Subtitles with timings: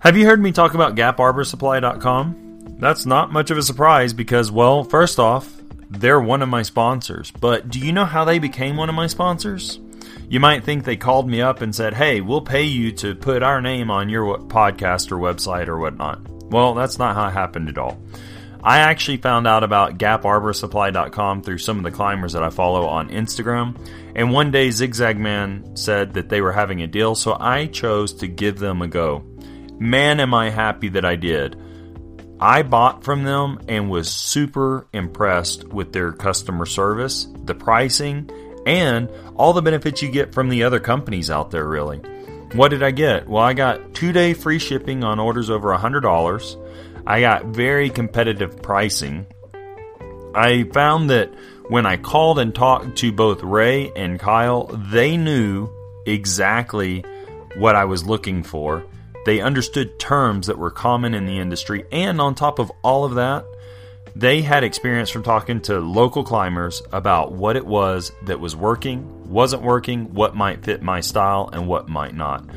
[0.00, 2.76] Have you heard me talk about GapArborSupply.com?
[2.78, 5.52] That's not much of a surprise because, well, first off,
[5.90, 7.32] they're one of my sponsors.
[7.32, 9.80] But do you know how they became one of my sponsors?
[10.28, 13.42] You might think they called me up and said, hey, we'll pay you to put
[13.42, 16.20] our name on your podcast or website or whatnot.
[16.44, 18.00] Well, that's not how it happened at all.
[18.62, 23.08] I actually found out about GapArborSupply.com through some of the climbers that I follow on
[23.08, 23.76] Instagram.
[24.14, 28.14] And one day, Zigzag Man said that they were having a deal, so I chose
[28.14, 29.24] to give them a go.
[29.80, 31.56] Man, am I happy that I did.
[32.40, 38.30] I bought from them and was super impressed with their customer service, the pricing,
[38.66, 41.98] and all the benefits you get from the other companies out there, really.
[42.52, 43.28] What did I get?
[43.28, 47.04] Well, I got two day free shipping on orders over $100.
[47.06, 49.26] I got very competitive pricing.
[50.34, 51.32] I found that
[51.68, 55.68] when I called and talked to both Ray and Kyle, they knew
[56.06, 57.04] exactly
[57.56, 58.84] what I was looking for
[59.28, 63.16] they understood terms that were common in the industry, and on top of all of
[63.16, 63.44] that,
[64.16, 69.28] they had experience from talking to local climbers about what it was that was working,
[69.28, 72.48] wasn't working, what might fit my style, and what might not.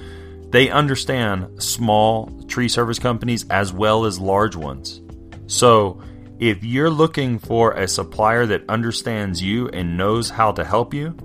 [0.49, 5.01] They understand small tree service companies as well as large ones.
[5.47, 6.01] So,
[6.39, 11.17] if you're looking for a supplier that understands you and knows how to help you,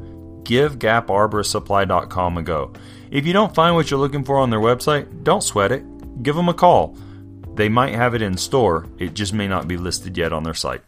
[0.47, 2.72] give GapArborSupply.com a go.
[3.11, 5.84] If you don't find what you're looking for on their website, don't sweat it.
[6.22, 6.97] Give them a call.
[7.55, 10.55] They might have it in store, it just may not be listed yet on their
[10.55, 10.83] site.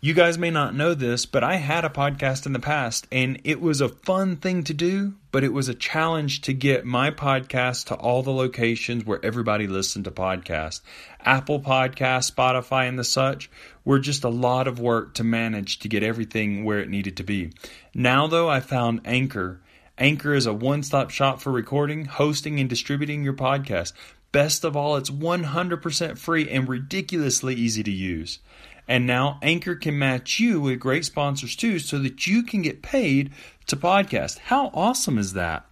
[0.00, 3.40] You guys may not know this, but I had a podcast in the past, and
[3.42, 7.10] it was a fun thing to do, but it was a challenge to get my
[7.10, 10.80] podcast to all the locations where everybody listened to podcasts.
[11.24, 13.50] Apple Podcast, Spotify, and the such
[13.84, 17.24] were just a lot of work to manage to get everything where it needed to
[17.24, 17.50] be.
[17.92, 19.60] Now, though, I found Anchor.
[19.98, 23.92] Anchor is a one stop shop for recording, hosting, and distributing your podcast.
[24.30, 28.38] Best of all, it's 100% free and ridiculously easy to use.
[28.86, 32.82] And now Anchor can match you with great sponsors too so that you can get
[32.82, 33.30] paid
[33.66, 34.38] to podcast.
[34.38, 35.66] How awesome is that?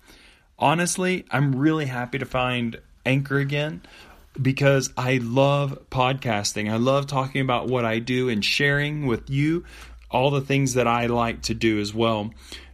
[0.58, 3.82] Honestly, I'm really happy to find Anchor again
[4.40, 6.70] because I love podcasting.
[6.70, 9.64] I love talking about what I do and sharing with you
[10.10, 12.32] all the things that I like to do as well.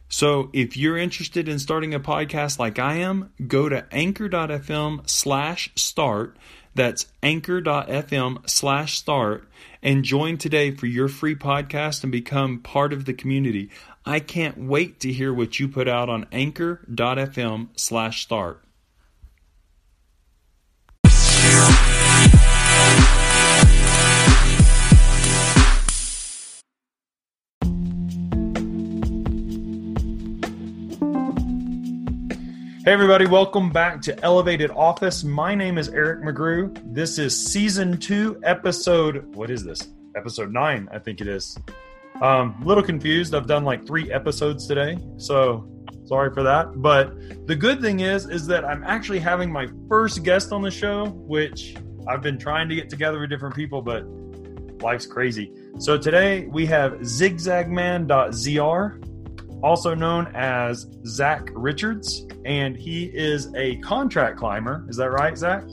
[0.09, 5.71] So if you're interested in starting a podcast like I am, go to anchor.fm slash
[5.75, 6.37] start.
[6.75, 9.49] That's anchor.fm slash start
[9.89, 13.71] and join today for your free podcast and become part of the community.
[14.05, 18.63] I can't wait to hear what you put out on anchor.fm slash start.
[32.89, 35.23] Hey, everybody, welcome back to Elevated Office.
[35.23, 36.95] My name is Eric McGrew.
[36.95, 39.89] This is season two, episode, what is this?
[40.17, 41.59] Episode nine, I think it is.
[42.23, 43.35] Um, a little confused.
[43.35, 45.69] I've done like three episodes today, so
[46.07, 46.81] sorry for that.
[46.81, 50.71] But the good thing is, is that I'm actually having my first guest on the
[50.71, 54.07] show, which I've been trying to get together with different people, but
[54.83, 55.53] life's crazy.
[55.79, 59.08] So today we have zigzagman.zr
[59.63, 64.87] also known as Zach Richards, and he is a contract climber.
[64.89, 65.65] Is that right, Zach?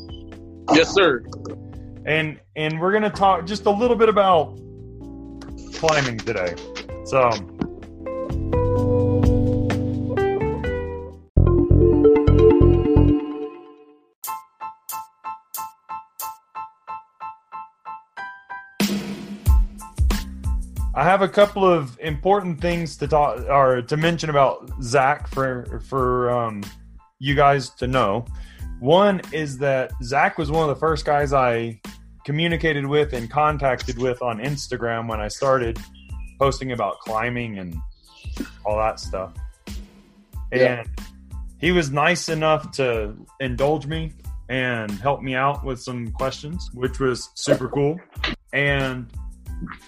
[0.74, 1.24] Yes, sir.
[2.06, 4.60] And and we're gonna talk just a little bit about
[5.74, 6.56] climbing today.
[7.06, 7.30] So
[20.98, 25.82] I have a couple of important things to talk or to mention about Zach for
[25.90, 26.64] for um,
[27.20, 28.26] you guys to know.
[28.80, 31.82] One is that Zach was one of the first guys I
[32.24, 35.78] communicated with and contacted with on Instagram when I started
[36.40, 37.76] posting about climbing and
[38.66, 39.34] all that stuff.
[40.54, 40.84] And yeah.
[41.60, 44.14] he was nice enough to indulge me
[44.48, 48.00] and help me out with some questions, which was super cool.
[48.54, 49.12] And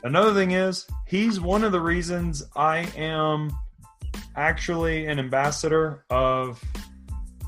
[0.04, 3.52] Another thing is, he's one of the reasons I am
[4.36, 6.64] actually an ambassador of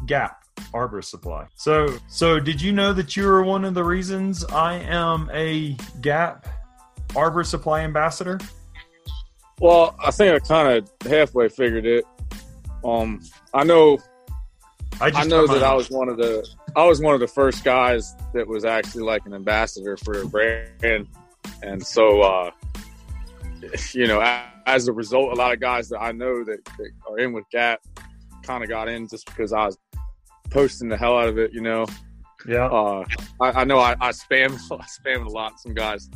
[0.05, 0.43] Gap
[0.73, 1.47] Arbor Supply.
[1.55, 5.75] So, so did you know that you were one of the reasons I am a
[6.01, 6.47] Gap
[7.15, 8.39] Arbor Supply ambassador?
[9.59, 12.05] Well, I think I kind of halfway figured it.
[12.85, 13.21] Um,
[13.53, 13.99] I know,
[15.01, 17.63] I, I know that I was one of the I was one of the first
[17.63, 21.07] guys that was actually like an ambassador for a brand
[21.61, 22.51] and so uh,
[23.93, 24.21] you know
[24.69, 27.45] as a result, a lot of guys that I know that, that are in with
[27.51, 27.81] Gap
[28.43, 29.77] kind of got in just because I was
[30.51, 31.85] posting the hell out of it, you know.
[32.47, 32.67] Yeah.
[32.67, 33.03] Uh,
[33.41, 35.59] I, I, know I, I spam I spam a lot.
[35.59, 36.09] Some guys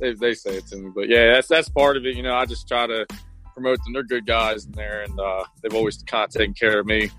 [0.00, 2.16] they, they say it to me, but yeah, that's that's part of it.
[2.16, 3.06] You know, I just try to
[3.52, 3.92] promote them.
[3.92, 7.10] They're good guys in there, and uh, they've always kind of taken care of me.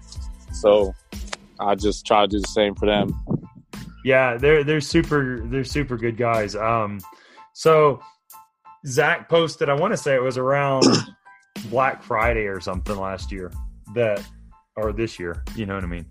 [0.53, 0.93] So
[1.59, 3.13] I just try to do the same for them.
[4.03, 6.55] Yeah, they're they're super they're super good guys.
[6.55, 6.99] Um,
[7.59, 7.99] so
[8.87, 10.85] Zach posted, I want to say it was around
[11.69, 13.51] Black Friday or something last year
[13.95, 14.25] that,
[14.77, 16.05] or this year, you know what I mean?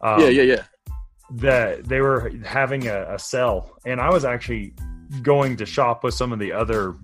[0.00, 0.62] Um, yeah, yeah, yeah.
[1.32, 4.74] That they were having a, a sell, and I was actually
[5.22, 6.94] going to shop with some of the other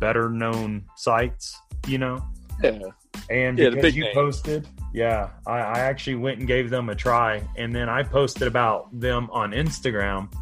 [0.00, 1.54] better known sites,
[1.86, 2.24] you know?
[2.62, 2.78] Yeah.
[3.28, 4.14] And yeah, because you name.
[4.14, 7.46] posted, yeah, I, I actually went and gave them a try.
[7.58, 10.32] And then I posted about them on Instagram.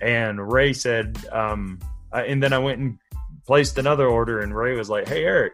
[0.00, 1.78] And Ray said, um,
[2.12, 2.98] and then I went and
[3.46, 4.40] placed another order.
[4.40, 5.52] And Ray was like, Hey, Eric,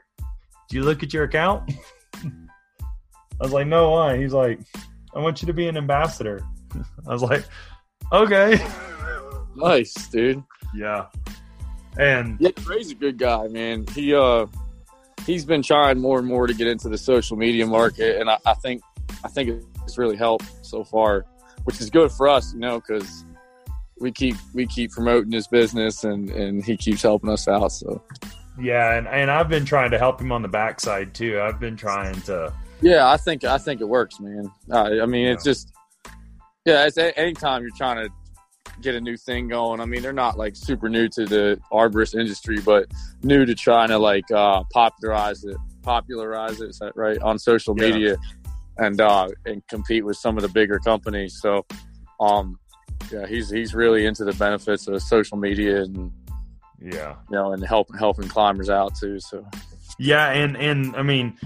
[0.69, 1.73] do you look at your account?
[2.25, 2.31] I
[3.41, 4.19] was like, No, why?
[4.19, 4.61] He's like,
[5.15, 6.43] I want you to be an ambassador.
[7.07, 7.45] I was like,
[8.13, 8.65] Okay.
[9.57, 10.43] Nice, dude.
[10.75, 11.07] Yeah.
[11.99, 13.87] And yeah, Ray's a good guy, man.
[13.95, 14.47] He uh
[15.25, 18.39] he's been trying more and more to get into the social media market, and I,
[18.45, 18.83] I think
[19.25, 21.25] I think it's really helped so far,
[21.65, 23.25] which is good for us, you know, because
[23.99, 27.73] we keep we keep promoting his business, and and he keeps helping us out.
[27.73, 28.03] So
[28.61, 31.41] yeah, and and I've been trying to help him on the backside too.
[31.41, 32.53] I've been trying to.
[32.81, 34.51] Yeah, I think I think it works, man.
[34.71, 35.33] Uh, I mean, yeah.
[35.33, 35.73] it's just
[36.65, 36.87] yeah.
[36.87, 38.13] It's anytime you're trying to
[38.81, 39.81] get a new thing going.
[39.81, 42.91] I mean, they're not like super new to the arborist industry, but
[43.23, 48.17] new to trying to like uh, popularize it, popularize it, right, on social media,
[48.79, 48.87] yeah.
[48.87, 51.39] and uh, and compete with some of the bigger companies.
[51.41, 51.65] So,
[52.21, 52.59] um,
[53.11, 56.13] yeah, he's he's really into the benefits of social media and
[56.81, 59.21] yeah, you know, and help helping climbers out too.
[59.21, 59.47] So,
[59.99, 61.37] yeah, and and I mean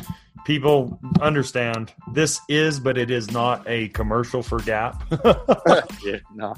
[0.47, 5.03] people understand this is but it is not a commercial for gap
[6.03, 6.55] yeah no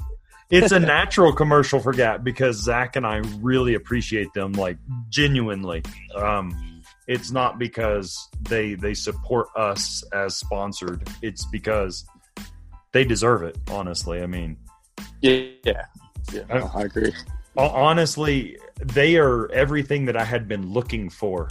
[0.53, 4.77] it's a natural commercial for Gap because Zach and I really appreciate them, like
[5.09, 5.81] genuinely.
[6.15, 11.07] Um, it's not because they they support us as sponsored.
[11.21, 12.05] It's because
[12.91, 13.57] they deserve it.
[13.69, 14.57] Honestly, I mean,
[15.23, 15.85] yeah, yeah,
[16.31, 17.13] yeah I, I agree.
[17.57, 21.47] Honestly, they are everything that I had been looking for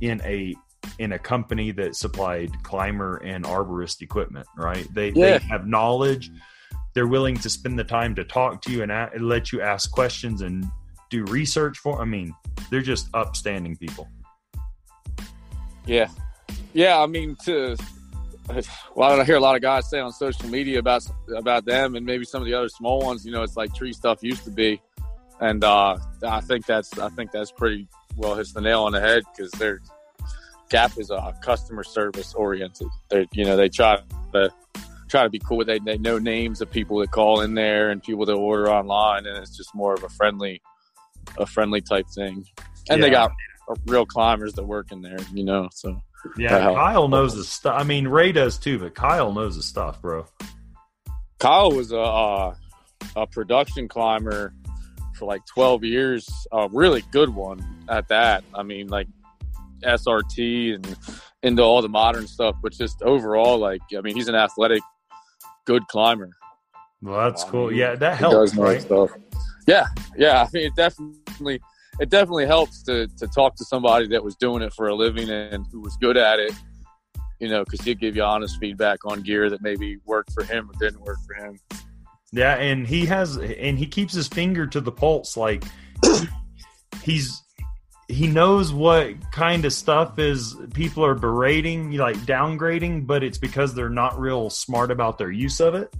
[0.00, 0.54] in a
[0.98, 4.46] in a company that supplied climber and arborist equipment.
[4.56, 4.86] Right?
[4.94, 5.38] They yeah.
[5.38, 6.30] they have knowledge
[6.96, 9.60] they're willing to spend the time to talk to you and, a- and let you
[9.60, 10.64] ask questions and
[11.10, 12.00] do research for.
[12.00, 12.34] I mean,
[12.70, 14.08] they're just upstanding people.
[15.84, 16.08] Yeah,
[16.72, 16.98] yeah.
[16.98, 17.76] I mean, to
[18.94, 22.06] well, I hear a lot of guys say on social media about about them and
[22.06, 23.24] maybe some of the other small ones.
[23.24, 24.80] You know, it's like tree stuff used to be,
[25.40, 25.96] and uh,
[26.26, 29.50] I think that's I think that's pretty well hits the nail on the head because
[29.52, 29.80] their
[30.68, 32.88] Gap is a uh, customer service oriented.
[33.08, 34.00] They you know they try
[34.32, 34.52] to
[35.08, 35.64] try to be cool.
[35.64, 39.26] They they know names of people that call in there and people that order online,
[39.26, 40.60] and it's just more of a friendly,
[41.38, 42.44] a friendly type thing.
[42.88, 43.06] And yeah.
[43.06, 43.32] they got
[43.86, 45.68] real climbers that work in there, you know.
[45.72, 46.00] So
[46.36, 47.78] yeah, Kyle knows the stuff.
[47.78, 50.26] I mean, Ray does too, but Kyle knows the stuff, bro.
[51.38, 52.54] Kyle was a uh,
[53.14, 54.52] a production climber
[55.14, 58.44] for like 12 years, a really good one at that.
[58.54, 59.08] I mean, like
[59.82, 60.96] SRT and
[61.42, 64.82] into all the modern stuff, but just overall, like, I mean, he's an athletic
[65.64, 66.30] good climber.
[67.02, 67.72] Well, that's cool.
[67.72, 68.54] Yeah, that helps.
[68.54, 68.82] Right?
[68.82, 69.10] Stuff.
[69.66, 70.42] Yeah, yeah.
[70.42, 71.60] I mean, it definitely
[72.00, 75.28] it definitely helps to to talk to somebody that was doing it for a living
[75.30, 76.52] and who was good at it.
[77.40, 80.70] You know, because he'd give you honest feedback on gear that maybe worked for him
[80.70, 81.58] or didn't work for him.
[82.32, 85.36] Yeah, and he has, and he keeps his finger to the pulse.
[85.36, 85.64] Like
[87.02, 87.42] he's
[88.08, 93.74] he knows what kind of stuff is people are berating, like downgrading, but it's because
[93.74, 95.92] they're not real smart about their use of it.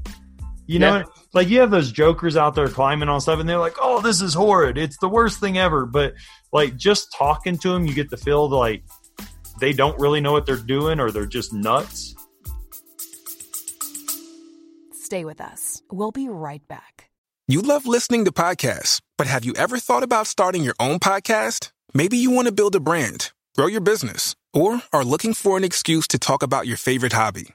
[0.66, 1.04] You know, yeah.
[1.32, 4.20] like you have those jokers out there climbing on stuff, and they're like, "Oh, this
[4.20, 4.76] is horrid!
[4.76, 6.14] It's the worst thing ever." But
[6.52, 8.82] like, just talking to them, you get the feel like
[9.61, 12.14] they don't really know what they're doing, or they're just nuts.
[14.92, 15.82] Stay with us.
[15.92, 17.11] We'll be right back.
[17.46, 21.70] You love listening to podcasts, but have you ever thought about starting your own podcast?
[21.94, 25.62] Maybe you want to build a brand, grow your business, or are looking for an
[25.62, 27.54] excuse to talk about your favorite hobby.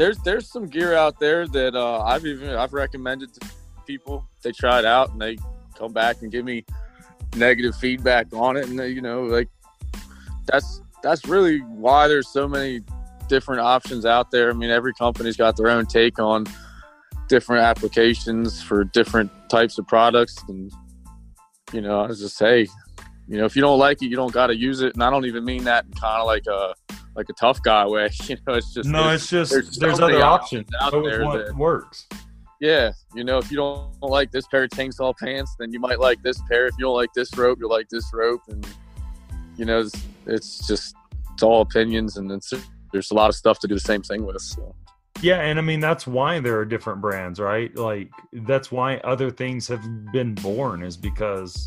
[0.00, 3.46] there's there's some gear out there that uh, I've even I've recommended to
[3.86, 4.26] people.
[4.42, 5.36] They try it out and they
[5.76, 6.64] come back and give me
[7.36, 9.50] negative feedback on it, and they, you know, like
[10.46, 12.80] that's that's really why there's so many
[13.28, 14.48] different options out there.
[14.48, 16.46] I mean, every company's got their own take on
[17.28, 20.72] different applications for different types of products, and
[21.74, 22.66] you know, I was just say,
[23.28, 24.94] you know, if you don't like it, you don't got to use it.
[24.94, 26.74] And I don't even mean that in kind of like a
[27.16, 28.10] like a tough guy way.
[28.28, 32.06] You know, it's just no, it's just there's, there's other options out there that works.
[32.60, 35.98] Yeah, you know, if you don't like this pair of chainsaw pants, then you might
[35.98, 36.66] like this pair.
[36.66, 38.66] If you don't like this rope, you'll like this rope, and
[39.56, 40.94] you know, it's, it's just
[41.32, 42.52] it's all opinions, and it's
[42.92, 44.42] there's a lot of stuff to do the same thing with.
[44.42, 44.74] So.
[45.22, 47.74] Yeah, and I mean that's why there are different brands, right?
[47.76, 51.66] Like that's why other things have been born is because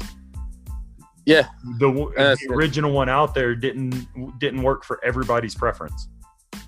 [1.26, 1.48] yeah,
[1.80, 6.10] the, uh, the original one out there didn't didn't work for everybody's preference.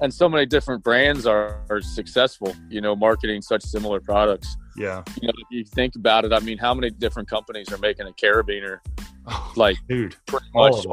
[0.01, 4.57] And so many different brands are, are successful, you know, marketing such similar products.
[4.75, 5.03] Yeah.
[5.21, 8.07] You know, if you think about it, I mean, how many different companies are making
[8.07, 8.79] a carabiner?
[9.27, 10.85] Oh, like, dude, pretty much.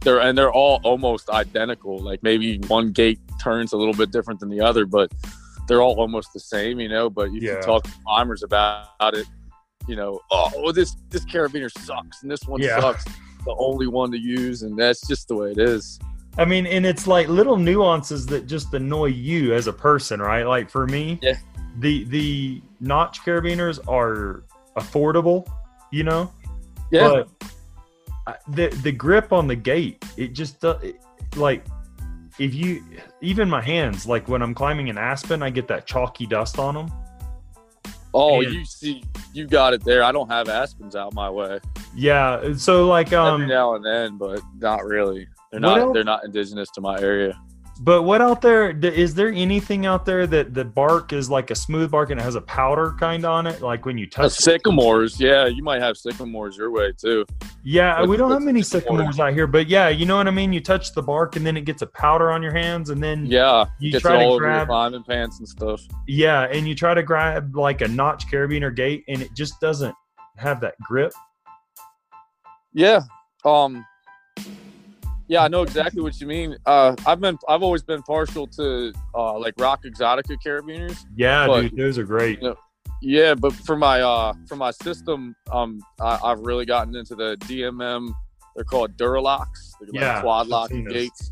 [0.00, 1.98] They're and they're all almost identical.
[1.98, 5.12] Like maybe one gate turns a little bit different than the other, but
[5.66, 7.10] they're all almost the same, you know.
[7.10, 7.54] But you yeah.
[7.54, 9.26] can talk to climbers about it,
[9.88, 12.80] you know, oh, this this carabiner sucks and this one yeah.
[12.80, 13.04] sucks.
[13.44, 15.98] The only one to use, and that's just the way it is.
[16.36, 20.44] I mean, and it's like little nuances that just annoy you as a person, right?
[20.44, 21.38] Like for me, yeah.
[21.78, 24.44] the the notch carabiners are
[24.76, 25.48] affordable,
[25.90, 26.30] you know.
[26.90, 27.24] Yeah.
[28.26, 30.96] But the the grip on the gate, it just uh, it,
[31.36, 31.64] like
[32.38, 32.84] if you
[33.20, 36.74] even my hands, like when I'm climbing an aspen, I get that chalky dust on
[36.74, 36.92] them.
[38.14, 40.02] Oh, and, you see, you got it there.
[40.02, 41.60] I don't have aspens out my way.
[41.94, 45.28] Yeah, so like um, every now and then, but not really.
[45.50, 45.92] They're not.
[45.92, 47.38] They're not indigenous to my area.
[47.80, 48.70] But what out there?
[48.70, 52.24] Is there anything out there that the bark is like a smooth bark and it
[52.24, 53.62] has a powder kind on it?
[53.62, 57.24] Like when you touch uh, sycamores, yeah, you might have sycamores your way too.
[57.62, 60.52] Yeah, we don't have many sycamores out here, but yeah, you know what I mean.
[60.52, 63.26] You touch the bark and then it gets a powder on your hands, and then
[63.26, 65.80] yeah, you gets try to grab climbing pants and stuff.
[66.08, 69.94] Yeah, and you try to grab like a notch carabiner gate, and it just doesn't
[70.36, 71.12] have that grip.
[72.74, 73.02] Yeah,
[73.44, 73.84] um,
[75.28, 76.56] yeah, I know exactly what you mean.
[76.64, 81.04] Uh, I've been, I've always been partial to uh, like Rock Exotica carabiners.
[81.16, 82.40] Yeah, but, dude, those are great.
[82.40, 82.56] You know,
[83.02, 87.36] yeah, but for my uh, for my system, um, I, have really gotten into the
[87.42, 88.12] DMM.
[88.56, 89.72] They're called Duralocks.
[89.80, 91.30] They're yeah, like quad lock gates.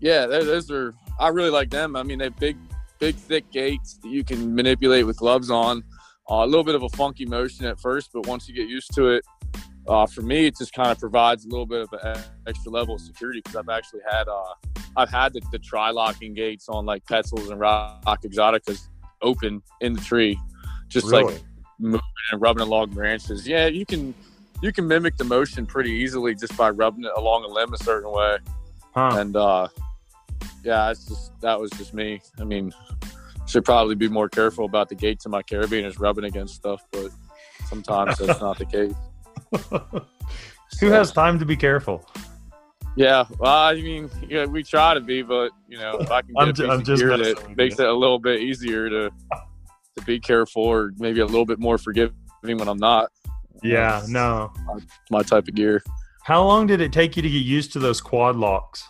[0.00, 0.92] Yeah, those are.
[1.18, 1.96] I really like them.
[1.96, 2.58] I mean, they have big,
[2.98, 5.82] big, thick gates that you can manipulate with gloves on.
[6.28, 8.92] Uh, a little bit of a funky motion at first, but once you get used
[8.94, 9.24] to it,
[9.88, 12.96] uh, for me, it just kind of provides a little bit of an extra level
[12.96, 14.54] of security because I've actually had uh,
[14.96, 18.88] I've had the, the tri locking gates on like Petzls and Rock Exoticas
[19.22, 20.38] open in the tree,
[20.88, 21.34] just really?
[21.34, 21.42] like
[21.78, 22.00] moving
[22.32, 23.46] and rubbing along branches.
[23.46, 24.14] Yeah, you can
[24.62, 27.78] you can mimic the motion pretty easily just by rubbing it along a limb a
[27.78, 28.38] certain way.
[28.94, 29.18] Huh.
[29.20, 29.68] And uh,
[30.64, 32.20] yeah, it's just that was just me.
[32.40, 32.72] I mean,
[33.46, 37.10] should probably be more careful about the gates in my carabiners rubbing against stuff, but
[37.66, 38.94] sometimes that's not the case.
[40.80, 42.08] Who has time to be careful?
[42.96, 46.32] Yeah, well, I mean, yeah, we try to be, but you know, if I can
[46.32, 49.10] get I'm, a piece of gear that makes it a little bit easier to
[49.96, 53.10] to be careful, or maybe a little bit more forgiving when I'm not.
[53.62, 55.82] Yeah, no, my, my, type of gear.
[56.24, 58.82] How long did it take you to get used to those quad locks?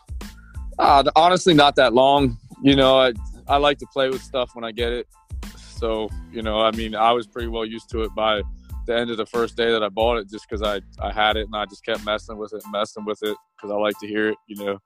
[0.79, 2.39] Uh, honestly, not that long.
[2.63, 3.13] You know, I
[3.49, 5.09] I like to play with stuff when I get it,
[5.57, 8.43] so you know, I mean, I was pretty well used to it by
[8.87, 11.37] the end of the first day that I bought it just because I, I had
[11.37, 13.99] it and I just kept messing with it and messing with it because I like
[14.01, 14.79] to hear it, you know,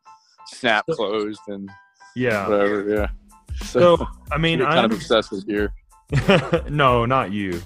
[0.47, 1.71] snap closed and
[2.16, 2.88] yeah, whatever.
[2.88, 3.09] Yeah.
[3.66, 5.73] So, so I mean, I'm kind of obsessed with gear.
[6.69, 7.61] no, not you.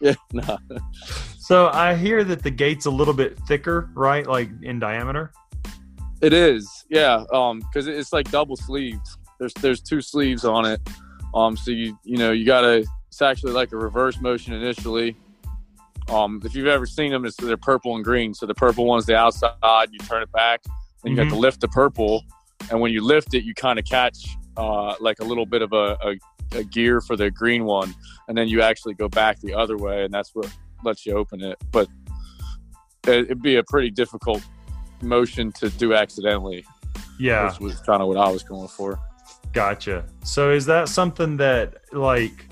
[0.00, 0.58] Yeah, no.
[1.38, 4.26] so I hear that the gate's a little bit thicker, right?
[4.26, 5.32] Like in diameter.
[6.20, 7.24] It is, yeah.
[7.32, 9.16] Um, because it's like double sleeves.
[9.38, 10.80] There's there's two sleeves on it.
[11.34, 12.84] Um, so you you know you gotta.
[13.08, 15.16] It's actually like a reverse motion initially,
[16.08, 18.34] um, if you've ever seen them, it's, they're purple and green.
[18.34, 19.88] So the purple one's the outside.
[19.90, 20.62] You turn it back,
[21.04, 21.28] and you mm-hmm.
[21.28, 22.24] got to lift the purple.
[22.70, 24.26] And when you lift it, you kind of catch
[24.56, 27.94] uh, like a little bit of a, a, a, gear for the green one,
[28.28, 30.52] and then you actually go back the other way, and that's what
[30.84, 31.56] lets you open it.
[31.70, 31.88] But
[33.06, 34.42] it, it'd be a pretty difficult
[35.00, 36.64] motion to do accidentally.
[37.18, 38.98] Yeah, was, was kind of what I was going for.
[39.52, 40.04] Gotcha.
[40.24, 42.46] So is that something that like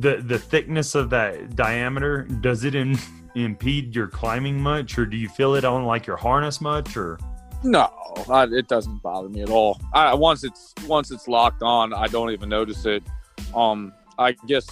[0.00, 2.98] the the thickness of that diameter does it in,
[3.34, 7.18] impede your climbing much or do you feel it on like your harness much or
[7.62, 7.92] No,
[8.30, 9.78] I, it doesn't bother me at all.
[9.92, 13.02] I, once it's once it's locked on, I don't even notice it.
[13.54, 14.66] Um, I guess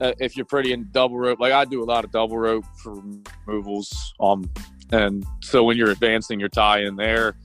[0.00, 2.64] uh, if you're pretty in double rope, like I do a lot of double rope
[2.82, 3.00] for
[3.46, 4.14] removals.
[4.20, 4.50] Um,
[4.90, 7.36] and so when you're advancing your tie in there,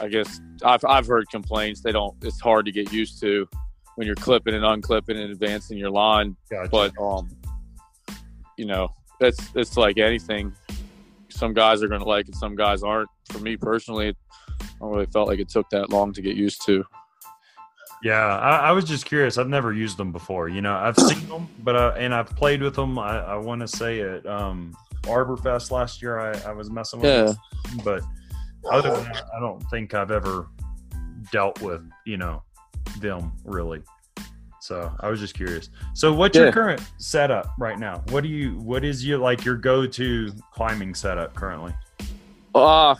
[0.00, 2.16] I guess I've I've heard complaints they don't.
[2.22, 3.48] It's hard to get used to
[3.96, 6.36] when you're clipping and unclipping and advancing your line.
[6.50, 6.70] Gotcha.
[6.70, 7.28] But um,
[8.56, 10.52] you know, it's it's like anything.
[11.28, 13.08] Some guys are going to like it, some guys aren't.
[13.30, 14.08] For me personally,
[14.60, 16.84] I don't really felt like it took that long to get used to.
[18.02, 19.36] Yeah, I, I was just curious.
[19.38, 20.48] I've never used them before.
[20.48, 22.98] You know, I've seen them, but uh, and I've played with them.
[22.98, 24.74] I, I want to say at um,
[25.08, 27.24] Arbor Fest last year, I, I was messing with yeah.
[27.24, 27.36] them,
[27.84, 28.02] but
[28.70, 30.48] other than that, I don't think I've ever
[31.30, 32.42] dealt with you know
[33.00, 33.82] them really.
[34.60, 35.70] So I was just curious.
[35.94, 36.44] So what's yeah.
[36.44, 38.04] your current setup right now?
[38.10, 41.74] What do you what is your like your go to climbing setup currently?
[42.54, 42.94] Uh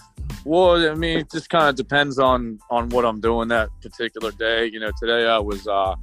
[0.44, 4.32] well, I mean, it just kind of depends on on what I'm doing that particular
[4.32, 4.66] day.
[4.66, 5.94] You know, today I was uh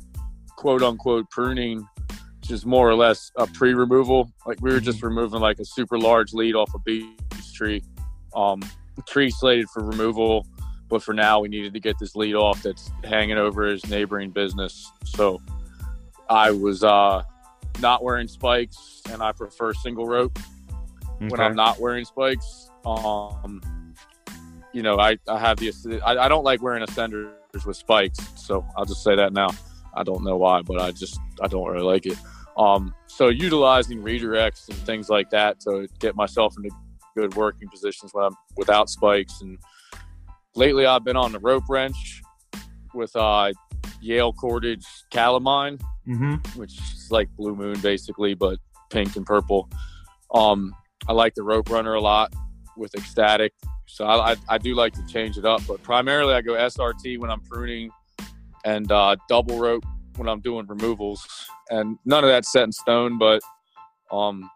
[0.55, 1.87] quote unquote pruning,
[2.39, 4.31] which is more or less a pre removal.
[4.45, 5.07] Like we were just mm-hmm.
[5.07, 7.83] removing like a super large lead off a beech tree.
[8.35, 8.61] Um
[9.07, 10.45] tree slated for removal
[10.89, 14.31] but for now, we needed to get this lead off that's hanging over his neighboring
[14.31, 14.91] business.
[15.03, 15.41] So
[16.29, 17.23] I was uh,
[17.79, 20.37] not wearing spikes, and I prefer single rope
[21.15, 21.27] okay.
[21.27, 22.69] when I'm not wearing spikes.
[22.85, 23.61] Um,
[24.73, 27.31] you know, I, I have the I, I don't like wearing ascenders
[27.65, 29.49] with spikes, so I'll just say that now.
[29.93, 32.17] I don't know why, but I just I don't really like it.
[32.57, 36.69] Um, so utilizing redirects and things like that to get myself into
[37.15, 39.57] good working positions when I'm without spikes and
[40.57, 42.21] lately I've been on the rope wrench
[42.93, 43.53] with uh,
[44.01, 46.35] Yale cordage calamine, mm-hmm.
[46.59, 48.57] which is like Blue Moon basically, but
[48.89, 49.69] pink and purple.
[50.33, 50.75] Um,
[51.07, 52.33] I like the rope runner a lot
[52.75, 53.53] with ecstatic,
[53.85, 55.61] so I, I, I, do like to change it up.
[55.67, 57.91] But primarily, I go SRT when I'm pruning
[58.65, 59.85] and uh, double rope
[60.17, 61.25] when I'm doing removals.
[61.69, 63.41] And none of that's set in stone, but
[64.11, 64.49] um,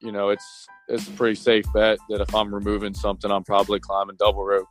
[0.00, 3.80] you know, it's it's a pretty safe bet that if I'm removing something, I'm probably
[3.80, 4.68] climbing double rope.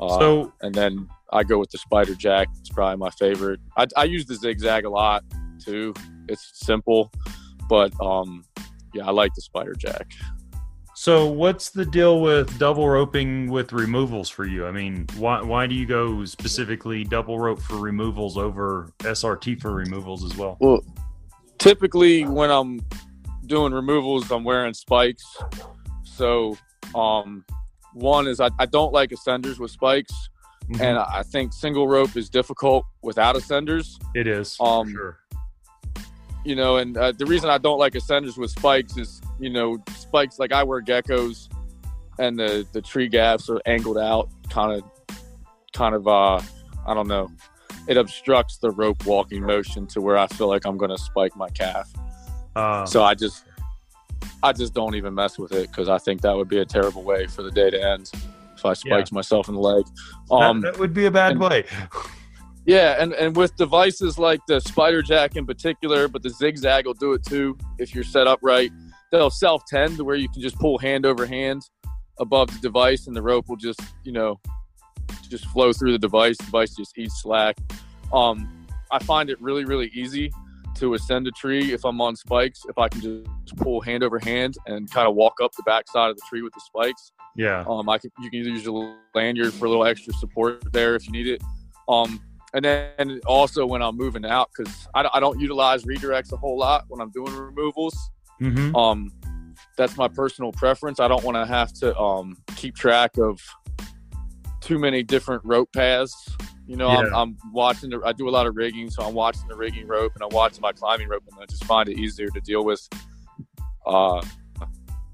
[0.00, 2.48] Uh, so and then I go with the spider jack.
[2.60, 3.60] It's probably my favorite.
[3.76, 5.24] I, I use the zigzag a lot
[5.64, 5.94] too.
[6.28, 7.10] It's simple,
[7.68, 8.44] but um,
[8.94, 10.12] yeah, I like the spider jack.
[10.94, 14.66] So what's the deal with double roping with removals for you?
[14.66, 19.72] I mean, why why do you go specifically double rope for removals over SRT for
[19.72, 20.56] removals as well?
[20.60, 20.80] Well,
[21.58, 22.80] typically when I'm
[23.46, 25.24] doing removals, I'm wearing spikes.
[26.02, 26.56] So
[26.96, 27.44] um,
[27.98, 30.12] one is I, I don't like ascenders with spikes,
[30.64, 30.82] mm-hmm.
[30.82, 33.98] and I think single rope is difficult without ascenders.
[34.14, 34.56] It is.
[34.60, 35.18] Um, sure.
[36.44, 39.78] You know, and uh, the reason I don't like ascenders with spikes is, you know,
[39.96, 41.48] spikes like I wear geckos,
[42.18, 45.16] and the the tree gaffs are angled out, kind of,
[45.72, 46.06] kind of.
[46.08, 46.40] uh
[46.88, 47.28] I don't know.
[47.86, 51.36] It obstructs the rope walking motion to where I feel like I'm going to spike
[51.36, 51.92] my calf.
[52.56, 53.44] Uh, so I just
[54.42, 57.02] I just don't even mess with it because I think that would be a terrible
[57.02, 58.10] way for the day to end
[58.56, 59.14] if I spiked yeah.
[59.14, 59.84] myself in the leg.
[60.30, 61.64] Um, that, that, would be a bad and, way.
[62.66, 66.94] yeah, and, and with devices like the Spider Jack in particular, but the Zigzag will
[66.94, 68.70] do it too if you're set up right.
[69.10, 71.62] They'll self tend to where you can just pull hand over hand
[72.20, 74.40] above the device and the rope will just, you know,
[75.28, 76.36] just flow through the device.
[76.38, 77.56] The device just eats slack.
[78.12, 80.30] Um, I find it really, really easy
[80.78, 84.18] to ascend a tree if I'm on spikes, if I can just pull hand over
[84.18, 87.12] hand and kind of walk up the backside of the tree with the spikes.
[87.36, 87.64] Yeah.
[87.68, 90.94] Um, I can you can either use your lanyard for a little extra support there
[90.94, 91.42] if you need it.
[91.88, 92.20] Um,
[92.54, 96.58] and then also when I'm moving out, because I, I, don't utilize redirects a whole
[96.58, 97.94] lot when I'm doing removals.
[98.40, 98.74] Mm-hmm.
[98.74, 99.12] Um,
[99.76, 100.98] that's my personal preference.
[100.98, 103.38] I don't want to have to um, keep track of
[104.60, 106.36] too many different rope paths
[106.68, 106.98] you know, yeah.
[106.98, 107.88] I'm, I'm, watching.
[107.88, 110.28] The, I do a lot of rigging, so I'm watching the rigging rope and I'm
[110.30, 112.86] watching my climbing rope, and I just find it easier to deal with,
[113.86, 114.22] uh,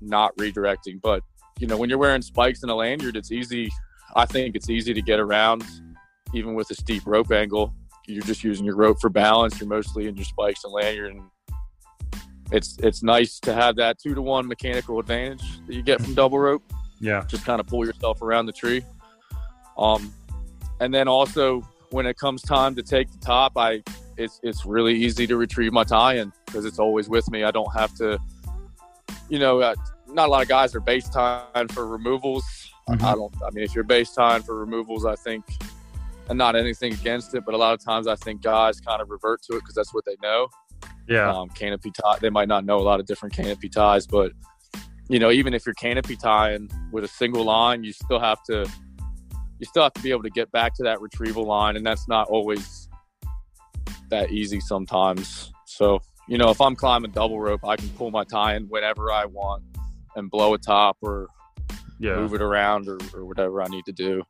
[0.00, 1.00] not redirecting.
[1.00, 1.22] But
[1.60, 3.70] you know, when you're wearing spikes and a lanyard, it's easy.
[4.16, 5.64] I think it's easy to get around,
[6.34, 7.72] even with a steep rope angle.
[8.08, 9.60] You're just using your rope for balance.
[9.60, 11.22] You're mostly in your spikes and lanyard, and
[12.50, 16.14] it's it's nice to have that two to one mechanical advantage that you get from
[16.14, 16.64] double rope.
[16.98, 18.82] Yeah, just kind of pull yourself around the tree.
[19.78, 20.12] Um,
[20.80, 23.82] and then also when it comes time to take the top, I
[24.16, 27.44] it's it's really easy to retrieve my tie-in because it's always with me.
[27.44, 28.18] I don't have to,
[29.28, 29.74] you know, uh,
[30.08, 32.44] not a lot of guys are base tying for removals.
[32.88, 33.04] Mm-hmm.
[33.04, 33.34] I don't.
[33.42, 35.44] I mean, if you're base tying for removals, I think,
[36.28, 39.10] and not anything against it, but a lot of times I think guys kind of
[39.10, 40.48] revert to it because that's what they know.
[41.08, 41.30] Yeah.
[41.32, 42.18] Um, canopy tie.
[42.18, 44.32] They might not know a lot of different canopy ties, but
[45.08, 48.66] you know, even if you're canopy tying with a single line, you still have to
[49.64, 52.06] you still have to be able to get back to that retrieval line, and that's
[52.06, 52.90] not always
[54.10, 55.52] that easy sometimes.
[55.64, 59.10] So, you know, if I'm climbing double rope, I can pull my tie in whenever
[59.10, 59.64] I want
[60.16, 61.28] and blow a top or
[61.98, 62.16] yeah.
[62.16, 64.22] move it around or, or whatever I need to do.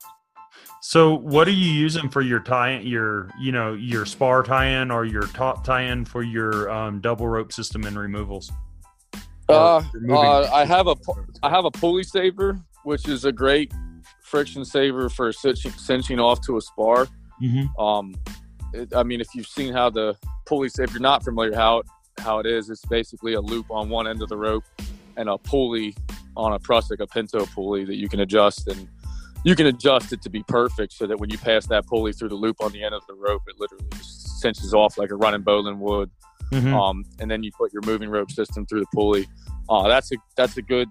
[0.81, 2.71] So, what are you using for your tie?
[2.71, 7.27] In your you know your spar tie-in or your top tie-in for your um, double
[7.27, 8.53] rope system and removals?
[9.49, 10.95] Uh, uh, I have a
[11.43, 13.73] I have a pulley saver, which is a great
[14.35, 17.07] friction saver for cinching, cinching off to a spar.
[17.41, 17.81] Mm-hmm.
[17.81, 18.15] Um,
[18.73, 21.87] it, I mean, if you've seen how the pulley, if you're not familiar how it,
[22.19, 24.65] how it is, it's basically a loop on one end of the rope
[25.17, 25.95] and a pulley
[26.37, 28.89] on a Prusik, a Pinto pulley that you can adjust and
[29.45, 32.31] you can adjust it to be perfect so that when you pass that pulley through
[32.31, 35.15] the loop on the end of the rope, it literally just cinches off like a
[35.15, 36.11] running bowline would.
[36.51, 36.75] Mm-hmm.
[36.75, 39.29] Um, and then you put your moving rope system through the pulley.
[39.69, 40.89] Uh, that's a that's a good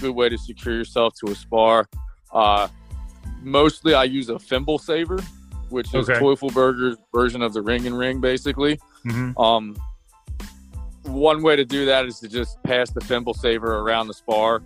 [0.00, 1.88] good way to secure yourself to a spar.
[2.32, 2.68] Uh,
[3.42, 5.18] mostly, I use a thimble saver,
[5.70, 6.20] which is okay.
[6.20, 8.78] Teufelberger's version of the ring and ring, basically.
[9.04, 9.38] Mm-hmm.
[9.40, 9.76] Um,
[11.04, 14.62] one way to do that is to just pass the thimble saver around the spar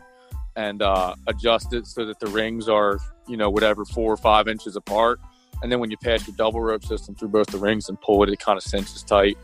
[0.57, 4.49] and uh, adjust it so that the rings are, you know, whatever four or five
[4.49, 5.21] inches apart.
[5.63, 8.23] And then when you pass your double rope system through both the rings and pull
[8.23, 9.37] it, it kind of cinches tight.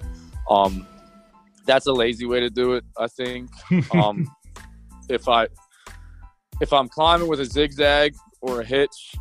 [0.48, 0.86] Um,
[1.66, 3.50] that's a lazy way to do it, I think.
[3.92, 4.30] Um,
[5.08, 5.46] if I
[6.60, 9.14] if I'm climbing with a zigzag or a hitch,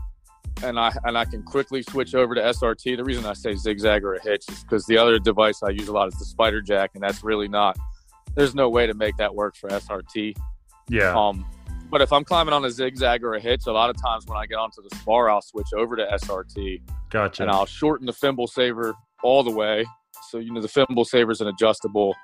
[0.64, 2.98] and I and I can quickly switch over to SRT.
[2.98, 5.88] The reason I say zigzag or a hitch is because the other device I use
[5.88, 7.78] a lot is the spider jack, and that's really not.
[8.36, 10.36] There's no way to make that work for SRT.
[10.90, 11.14] Yeah.
[11.16, 11.46] Um,
[11.90, 14.38] but if I'm climbing on a zigzag or a hitch, a lot of times when
[14.38, 16.82] I get onto the spar, I'll switch over to SRT.
[17.10, 17.44] Gotcha.
[17.44, 19.86] And I'll shorten the thimble saver all the way.
[20.30, 22.16] So you know the thimble saver is an adjustable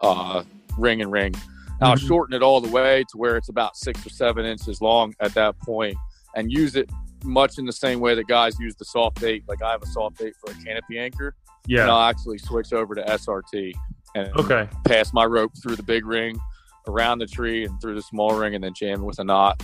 [0.00, 0.42] uh,
[0.78, 1.34] ring and ring.
[1.74, 1.84] Mm-hmm.
[1.84, 5.14] I'll shorten it all the way to where it's about six or seven inches long
[5.20, 5.96] at that point,
[6.36, 6.90] and use it
[7.24, 9.44] much in the same way that guys use the soft bait.
[9.48, 11.34] Like I have a soft bait for a canopy anchor.
[11.66, 11.82] Yeah.
[11.82, 13.72] And I'll actually switch over to SRT
[14.14, 14.68] and okay.
[14.84, 16.38] pass my rope through the big ring,
[16.86, 19.62] around the tree, and through the small ring, and then jam it with a knot.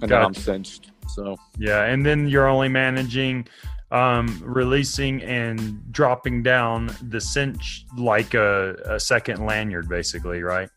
[0.00, 0.08] And gotcha.
[0.08, 0.92] then I'm cinched.
[1.08, 3.48] So yeah, and then you're only managing
[3.90, 10.70] um, releasing and dropping down the cinch like a, a second lanyard, basically, right?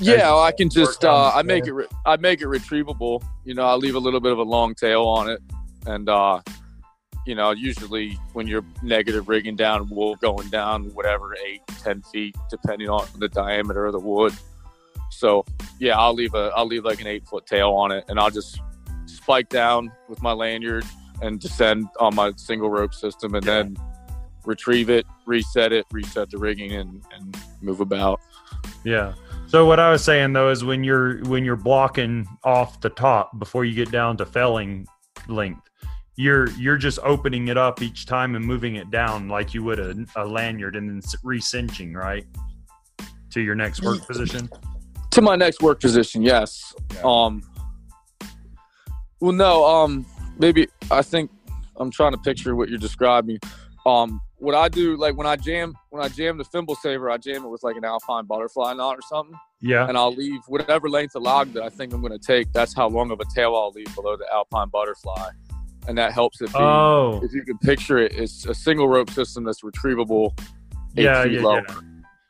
[0.00, 3.22] Yeah, I can just uh, I make it re- I make it retrievable.
[3.44, 5.40] You know, I leave a little bit of a long tail on it,
[5.86, 6.40] and uh,
[7.26, 12.36] you know, usually when you're negative rigging down wool going down whatever eight ten feet,
[12.50, 14.32] depending on the diameter of the wood.
[15.10, 15.44] So
[15.78, 18.30] yeah, I'll leave a I'll leave like an eight foot tail on it, and I'll
[18.30, 18.60] just
[19.06, 20.84] spike down with my lanyard
[21.22, 23.62] and descend on my single rope system, and yeah.
[23.62, 23.76] then
[24.44, 28.20] retrieve it, reset it, reset the rigging, and and move about.
[28.82, 29.14] Yeah.
[29.46, 33.38] So what I was saying though is when you're when you're blocking off the top
[33.38, 34.86] before you get down to felling
[35.28, 35.68] length,
[36.16, 39.78] you're you're just opening it up each time and moving it down like you would
[39.78, 42.26] a, a lanyard and then recinching right
[43.30, 44.48] to your next work position.
[45.10, 46.74] To my next work position, yes.
[46.94, 47.02] Yeah.
[47.04, 47.42] Um.
[49.20, 49.64] Well, no.
[49.64, 50.06] Um.
[50.38, 51.30] Maybe I think
[51.76, 53.38] I'm trying to picture what you're describing.
[53.86, 57.16] Um what I do, like when I jam, when I jam the thimble saver, I
[57.16, 59.36] jam it with like an alpine butterfly knot or something.
[59.60, 59.88] Yeah.
[59.88, 62.52] And I'll leave whatever length of log that I think I'm going to take.
[62.52, 65.30] That's how long of a tail I'll leave below the alpine butterfly,
[65.88, 66.52] and that helps it.
[66.52, 67.20] Be, oh.
[67.22, 70.38] If you can picture it, it's a single rope system that's retrievable.
[70.94, 71.64] Yeah, yeah, lower.
[71.68, 71.80] yeah.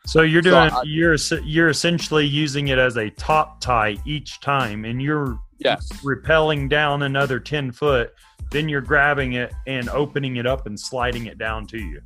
[0.06, 4.40] So you're doing so I, you're you're essentially using it as a top tie each
[4.40, 8.12] time, and you're yes repelling down another ten foot
[8.54, 12.00] then you're grabbing it and opening it up and sliding it down to you.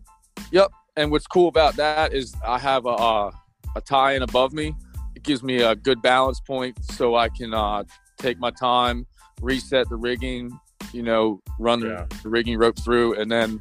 [0.51, 0.71] Yep.
[0.97, 3.31] And what's cool about that is I have a, uh,
[3.77, 4.75] a tie in above me.
[5.15, 7.85] It gives me a good balance point so I can uh,
[8.17, 9.07] take my time,
[9.43, 10.51] reset the rigging,
[10.93, 12.07] you know, run yeah.
[12.23, 13.61] the rigging rope through, and then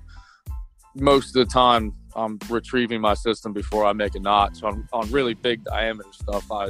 [0.95, 4.55] most of the time I'm retrieving my system before I make a knot.
[4.55, 6.69] So on, on really big diameter stuff, I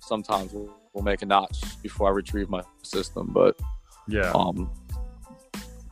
[0.00, 3.30] sometimes will, will make a notch before I retrieve my system.
[3.32, 3.58] But
[4.06, 4.70] yeah, um,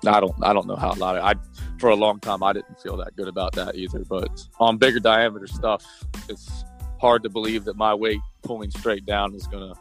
[0.07, 1.35] I don't I don't know how a lot of I
[1.79, 4.05] for a long time I didn't feel that good about that either.
[4.05, 5.85] But on bigger diameter stuff,
[6.29, 6.64] it's
[7.01, 9.75] hard to believe that my weight pulling straight down is gonna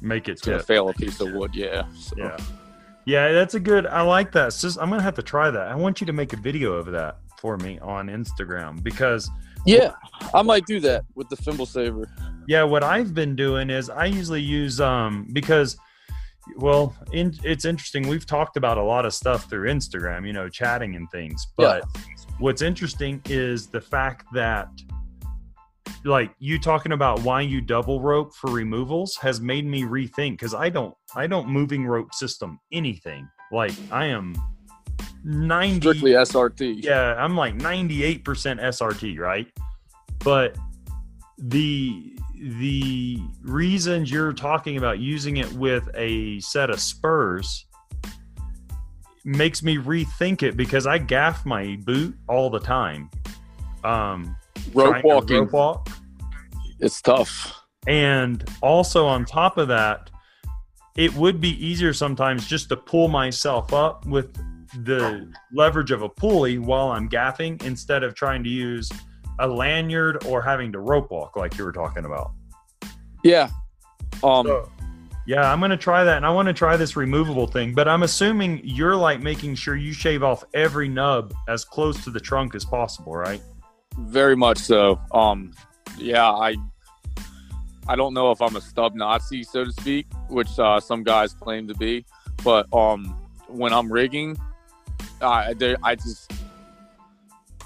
[0.00, 1.54] make it gonna fail a piece of wood.
[1.54, 1.86] Yeah.
[1.94, 2.16] So.
[2.16, 2.36] Yeah.
[3.06, 3.86] Yeah, that's a good.
[3.86, 4.52] I like that.
[4.60, 5.68] just, I'm gonna have to try that.
[5.68, 9.30] I want you to make a video of that for me on Instagram because.
[9.64, 9.94] Yeah,
[10.34, 12.08] I might do that with the thimble saver.
[12.46, 15.76] Yeah, what I've been doing is I usually use um because
[16.56, 18.08] well, in, it's interesting.
[18.08, 21.46] We've talked about a lot of stuff through Instagram, you know, chatting and things.
[21.56, 22.02] But yeah.
[22.38, 24.68] what's interesting is the fact that
[26.04, 30.54] like you talking about why you double rope for removals has made me rethink because
[30.54, 33.28] I don't I don't moving rope system anything.
[33.52, 34.34] Like I am
[35.24, 36.84] 90 strictly SRT.
[36.84, 39.46] Yeah, I'm like 98% SRT, right?
[40.20, 40.56] But
[41.38, 47.66] the the reasons you're talking about using it with a set of spurs
[49.24, 53.10] makes me rethink it because I gaff my boot all the time.
[53.84, 54.36] Um,
[54.72, 55.88] rope walking, rope walk.
[56.80, 57.54] It's tough.
[57.86, 60.10] And also on top of that,
[60.96, 64.34] it would be easier sometimes just to pull myself up with
[64.84, 68.90] the leverage of a pulley while I'm gaffing instead of trying to use
[69.38, 72.32] a lanyard or having to rope walk like you were talking about.
[73.22, 73.50] Yeah.
[74.22, 74.70] Um so,
[75.26, 77.88] yeah, I'm going to try that and I want to try this removable thing, but
[77.88, 82.20] I'm assuming you're like making sure you shave off every nub as close to the
[82.20, 83.42] trunk as possible, right?
[83.98, 85.00] Very much so.
[85.12, 85.52] Um
[85.98, 86.56] yeah, I
[87.88, 91.32] I don't know if I'm a stub Nazi, so to speak, which uh, some guys
[91.32, 92.04] claim to be,
[92.42, 93.16] but um
[93.48, 94.36] when I'm rigging,
[95.20, 96.32] I I just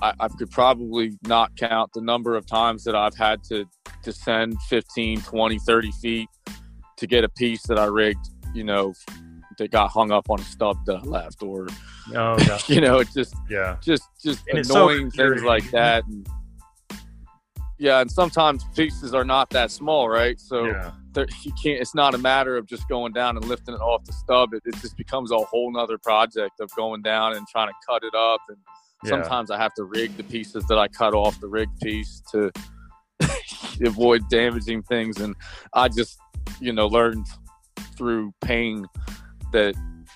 [0.02, 3.66] I, I, could probably not count the number of times that I've had to
[4.02, 6.28] descend 15, 20, 30 feet
[6.96, 8.94] to get a piece that I rigged, you know,
[9.58, 11.66] that got hung up on a stub that I left or,
[12.14, 16.06] oh, you know, it's just, yeah, just, just and annoying so things like that.
[16.06, 16.26] And,
[17.78, 18.00] yeah.
[18.00, 20.38] And sometimes pieces are not that small, right?
[20.40, 20.92] So yeah.
[21.42, 24.12] you can't, it's not a matter of just going down and lifting it off the
[24.12, 24.52] stub.
[24.54, 28.02] It, it just becomes a whole nother project of going down and trying to cut
[28.02, 28.58] it up and,
[29.04, 29.10] yeah.
[29.10, 32.50] Sometimes I have to rig the pieces that I cut off the rig piece to
[33.84, 35.20] avoid damaging things.
[35.20, 35.34] And
[35.74, 36.18] I just,
[36.60, 37.26] you know, learned
[37.96, 38.86] through pain
[39.52, 39.74] that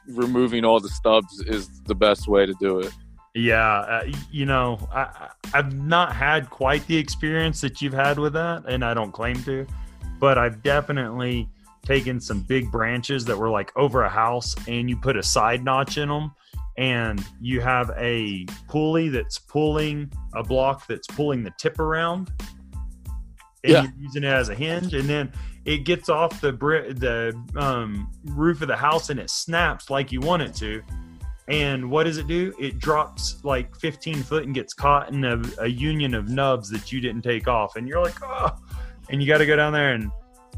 [0.08, 2.92] removing all the stubs is the best way to do it.
[3.34, 8.32] Yeah, uh, you know, I, I've not had quite the experience that you've had with
[8.34, 9.66] that, and I don't claim to,
[10.20, 11.48] but I've definitely
[11.84, 15.64] taken some big branches that were like over a house, and you put a side
[15.64, 16.32] notch in them,
[16.76, 22.32] and you have a pulley that's pulling a block that's pulling the tip around
[23.62, 23.82] and yeah.
[23.82, 25.32] you're using it as a hinge and then
[25.64, 30.20] it gets off the the um, roof of the house and it snaps like you
[30.20, 30.82] want it to.
[31.48, 32.54] And what does it do?
[32.58, 36.90] It drops like 15 foot and gets caught in a, a union of nubs that
[36.90, 37.76] you didn't take off.
[37.76, 38.56] And you're like oh
[39.10, 40.10] and you got to go down there and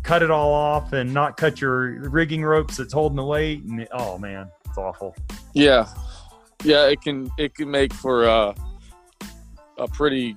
[0.03, 3.81] cut it all off and not cut your rigging ropes that's holding the weight and
[3.81, 5.15] it, oh man it's awful
[5.55, 5.87] yeah
[6.65, 8.55] yeah, it can it can make for a,
[9.79, 10.37] a pretty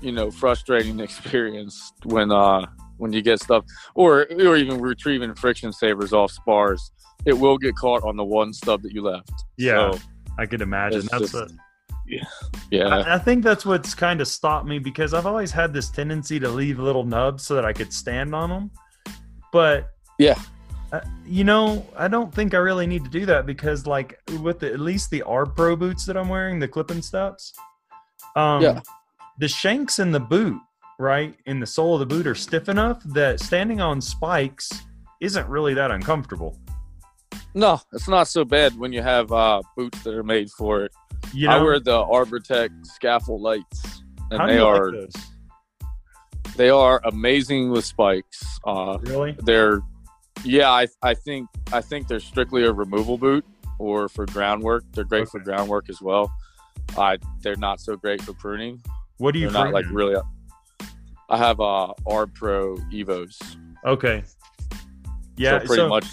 [0.00, 2.66] you know frustrating experience when uh
[2.98, 6.90] when you get stuff or or even retrieving friction savers off spars.
[7.24, 9.32] It will get caught on the one stub that you left.
[9.56, 9.98] Yeah, so
[10.38, 11.08] I could imagine.
[11.10, 11.48] That's just, a,
[12.06, 12.24] yeah,
[12.70, 12.88] yeah.
[12.88, 16.38] I, I, think that's what's kind of stopped me because I've always had this tendency
[16.38, 18.70] to leave little nubs so that I could stand on them.
[19.52, 20.38] But yeah,
[20.94, 24.60] uh, you know, I don't think I really need to do that because, like, with
[24.60, 27.52] the, at least the ARB Pro boots that I'm wearing, the clipping steps,
[28.36, 28.80] um, yeah,
[29.38, 30.60] the shanks in the boot,
[31.00, 34.70] right, in the sole of the boot are stiff enough that standing on spikes
[35.20, 36.60] isn't really that uncomfortable.
[37.54, 40.92] No, it's not so bad when you have uh, boots that are made for it.
[41.32, 45.10] You know, I wear the Arbortec Scafell Lites, and they are like
[46.56, 48.44] they are amazing with spikes.
[48.64, 49.80] Uh, really, they're
[50.42, 53.44] yeah, I, I think I think they're strictly a removal boot
[53.78, 54.84] or for groundwork.
[54.92, 55.30] They're great okay.
[55.30, 56.32] for groundwork as well.
[56.96, 58.82] Uh, they're not so great for pruning.
[59.18, 59.48] What do you?
[59.48, 60.16] They're not like really.
[61.28, 63.36] I have uh ARB Pro Evos.
[63.84, 64.24] Okay.
[65.36, 66.06] Yeah, so pretty so, much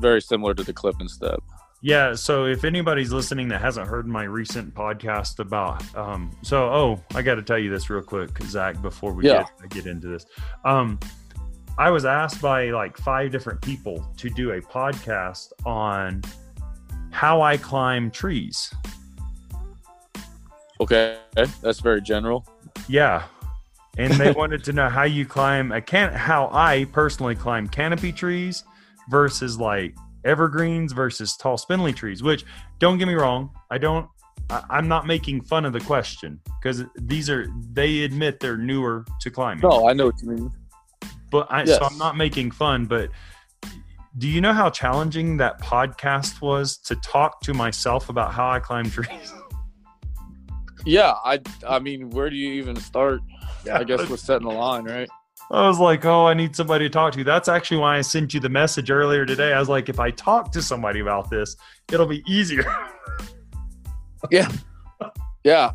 [0.00, 1.42] very similar to the clip and step.
[1.82, 7.00] Yeah, so if anybody's listening that hasn't heard my recent podcast about, um, so oh,
[7.14, 9.46] I got to tell you this real quick, Zach, before we yeah.
[9.62, 10.26] get, get into this.
[10.66, 10.98] Um,
[11.80, 16.20] I was asked by like five different people to do a podcast on
[17.10, 18.70] how I climb trees.
[20.78, 22.46] Okay, that's very general.
[22.86, 23.22] Yeah.
[23.96, 28.12] And they wanted to know how you climb a can how I personally climb canopy
[28.12, 28.62] trees
[29.08, 29.94] versus like
[30.26, 32.44] evergreens versus tall spindly trees, which
[32.78, 34.06] don't get me wrong, I don't
[34.50, 39.06] I, am not making fun of the question because these are they admit they're newer
[39.22, 39.62] to climbing.
[39.62, 40.52] No, I know what you mean.
[41.30, 41.78] But I, yes.
[41.78, 43.10] so I'm not making fun, but
[44.18, 48.58] do you know how challenging that podcast was to talk to myself about how I
[48.58, 49.32] climb trees?
[50.86, 53.20] Yeah, I I mean, where do you even start?
[53.66, 55.10] Yeah, I guess we're setting the line, right?
[55.50, 57.24] I was like, oh, I need somebody to talk to.
[57.24, 59.52] That's actually why I sent you the message earlier today.
[59.52, 61.56] I was like, if I talk to somebody about this,
[61.92, 62.64] it'll be easier.
[64.30, 64.50] yeah.
[65.42, 65.72] Yeah.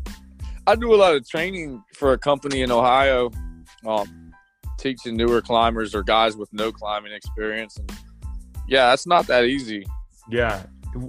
[0.66, 3.30] I do a lot of training for a company in Ohio
[3.86, 4.25] um,
[4.78, 7.76] teaching newer climbers or guys with no climbing experience.
[7.76, 7.90] And
[8.68, 9.84] yeah, that's not that easy.
[10.28, 10.64] Yeah,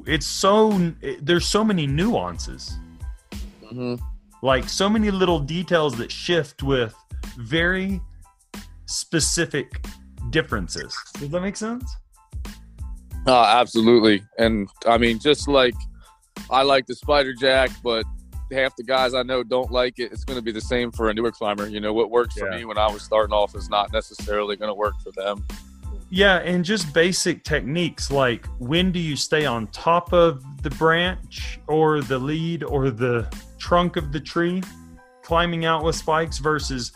[0.05, 2.77] it's so there's so many nuances.
[3.63, 3.95] Mm-hmm.
[4.43, 6.95] Like so many little details that shift with
[7.37, 7.99] very
[8.85, 9.85] specific
[10.29, 10.95] differences.
[11.15, 11.89] Does that make sense?
[13.25, 14.23] Uh, absolutely.
[14.37, 15.75] And I mean, just like
[16.49, 18.05] I like the spider jack, but
[18.51, 20.11] half the guys I know don't like it.
[20.11, 21.67] It's going to be the same for a newer climber.
[21.67, 22.57] You know, what worked for yeah.
[22.57, 25.45] me when I was starting off is not necessarily going to work for them.
[26.09, 31.59] Yeah, and just basic techniques like when do you stay on top of the branch
[31.67, 34.63] or the lead or the trunk of the tree
[35.21, 36.93] climbing out with spikes versus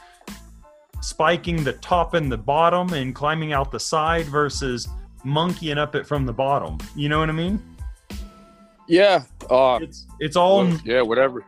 [1.02, 4.88] spiking the top and the bottom and climbing out the side versus
[5.26, 6.78] monkeying up it from the bottom.
[6.96, 7.62] You know what I mean?
[8.92, 9.24] Yeah.
[9.50, 11.46] Uh, it's it's all yeah, whatever.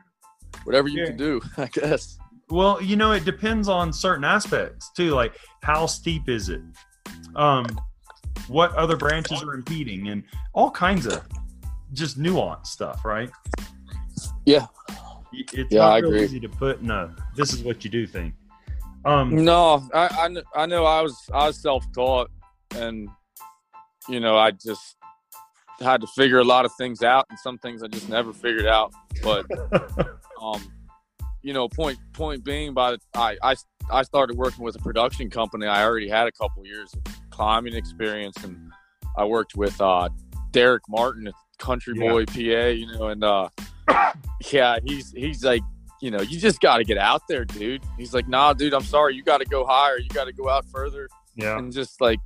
[0.63, 1.07] Whatever you yeah.
[1.07, 2.17] can do, I guess.
[2.49, 6.61] Well, you know, it depends on certain aspects too, like how steep is it?
[7.35, 7.65] Um
[8.47, 11.21] what other branches are impeding and all kinds of
[11.91, 13.29] just nuance stuff, right?
[14.45, 14.67] Yeah.
[15.33, 16.23] It's yeah, not I agree.
[16.23, 18.33] easy to put in a this is what you do thing.
[19.03, 20.07] Um No, I
[20.55, 22.31] I, I know I was I was self taught
[22.75, 23.09] and
[24.07, 24.95] you know, I just
[25.83, 28.65] had to figure a lot of things out, and some things I just never figured
[28.65, 28.93] out.
[29.21, 29.45] But,
[30.41, 30.61] um,
[31.41, 33.55] you know, point point being, by the, I, I
[33.91, 35.67] I started working with a production company.
[35.67, 38.71] I already had a couple years of climbing experience, and
[39.17, 40.09] I worked with uh,
[40.51, 42.09] Derek Martin, Country yeah.
[42.09, 42.39] Boy, PA.
[42.67, 43.49] You know, and uh,
[44.51, 45.61] yeah, he's he's like,
[46.01, 47.83] you know, you just got to get out there, dude.
[47.97, 50.49] He's like, nah, dude, I'm sorry, you got to go higher, you got to go
[50.49, 51.09] out further.
[51.35, 52.19] Yeah, and just like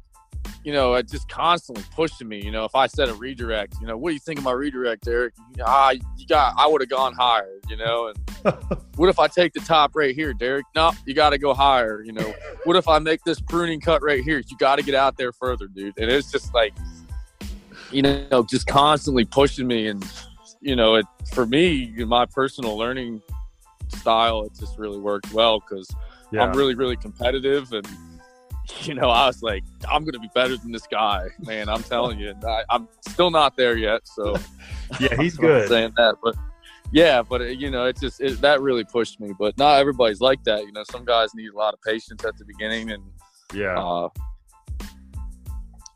[0.67, 2.43] you know, it just constantly pushing me.
[2.43, 4.51] You know, if I said a redirect, you know, what do you think of my
[4.51, 5.33] redirect, Derek?
[5.65, 7.61] Ah, you got, I would have gone higher.
[7.69, 8.53] You know, and
[8.97, 10.65] what if I take the top right here, Derek?
[10.75, 12.03] No, you got to go higher.
[12.03, 12.33] You know,
[12.65, 14.39] what if I make this pruning cut right here?
[14.39, 15.97] You got to get out there further, dude.
[15.97, 16.73] And it's just like,
[17.89, 20.05] you know, just constantly pushing me, and
[20.59, 23.21] you know, it for me, my personal learning
[23.87, 25.89] style, it just really worked well because
[26.33, 26.43] yeah.
[26.43, 27.87] I'm really, really competitive and
[28.81, 31.69] you know, I was like, I'm going to be better than this guy, man.
[31.69, 34.01] I'm telling you, I, am still not there yet.
[34.07, 34.35] So,
[34.99, 36.35] yeah, he's good saying that, but
[36.91, 39.33] yeah, but it, you know, it just it, that really pushed me.
[39.37, 40.61] But not everybody's like that.
[40.61, 43.03] You know, some guys need a lot of patience at the beginning, and
[43.53, 44.09] yeah, uh,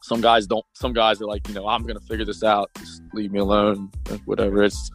[0.01, 0.65] some guys don't.
[0.73, 2.69] Some guys are like, you know, I'm going to figure this out.
[2.77, 3.89] Just leave me alone,
[4.25, 4.63] whatever.
[4.63, 4.91] It's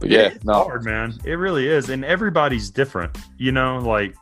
[0.00, 0.54] but yeah, it's no.
[0.54, 1.14] hard, man.
[1.24, 3.16] It really is, and everybody's different.
[3.36, 4.14] You know, like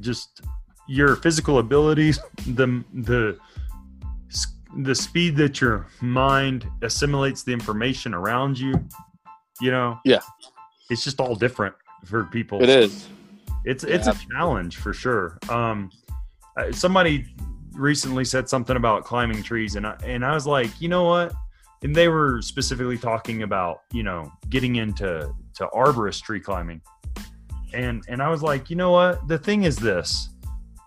[0.00, 0.42] just
[0.90, 3.38] your physical abilities, the the
[4.76, 8.74] the speed that your mind assimilates the information around you,
[9.60, 10.00] you know.
[10.04, 10.18] Yeah.
[10.90, 11.74] It's just all different
[12.04, 12.60] for people.
[12.60, 13.08] It is.
[13.64, 14.14] It's it's yeah.
[14.14, 15.38] a challenge for sure.
[15.48, 15.90] Um
[16.72, 17.24] somebody
[17.72, 21.32] recently said something about climbing trees and I, and I was like, "You know what?"
[21.82, 26.82] And they were specifically talking about, you know, getting into to arborist tree climbing.
[27.72, 29.28] And and I was like, "You know what?
[29.28, 30.30] The thing is this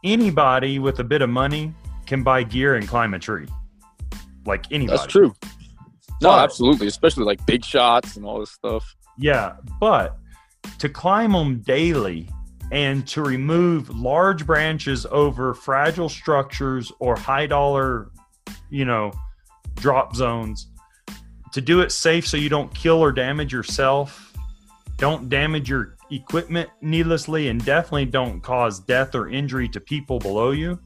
[0.03, 1.73] anybody with a bit of money
[2.05, 3.47] can buy gear and climb a tree.
[4.45, 4.97] Like anybody.
[4.97, 5.33] That's true.
[6.21, 6.87] No, but, absolutely.
[6.87, 8.95] Especially like big shots and all this stuff.
[9.17, 9.55] Yeah.
[9.79, 10.17] But
[10.79, 12.29] to climb them daily
[12.71, 18.09] and to remove large branches over fragile structures or high dollar,
[18.69, 19.11] you know,
[19.75, 20.67] drop zones,
[21.51, 24.33] to do it safe so you don't kill or damage yourself,
[24.97, 30.51] don't damage your equipment needlessly and definitely don't cause death or injury to people below
[30.51, 30.79] you.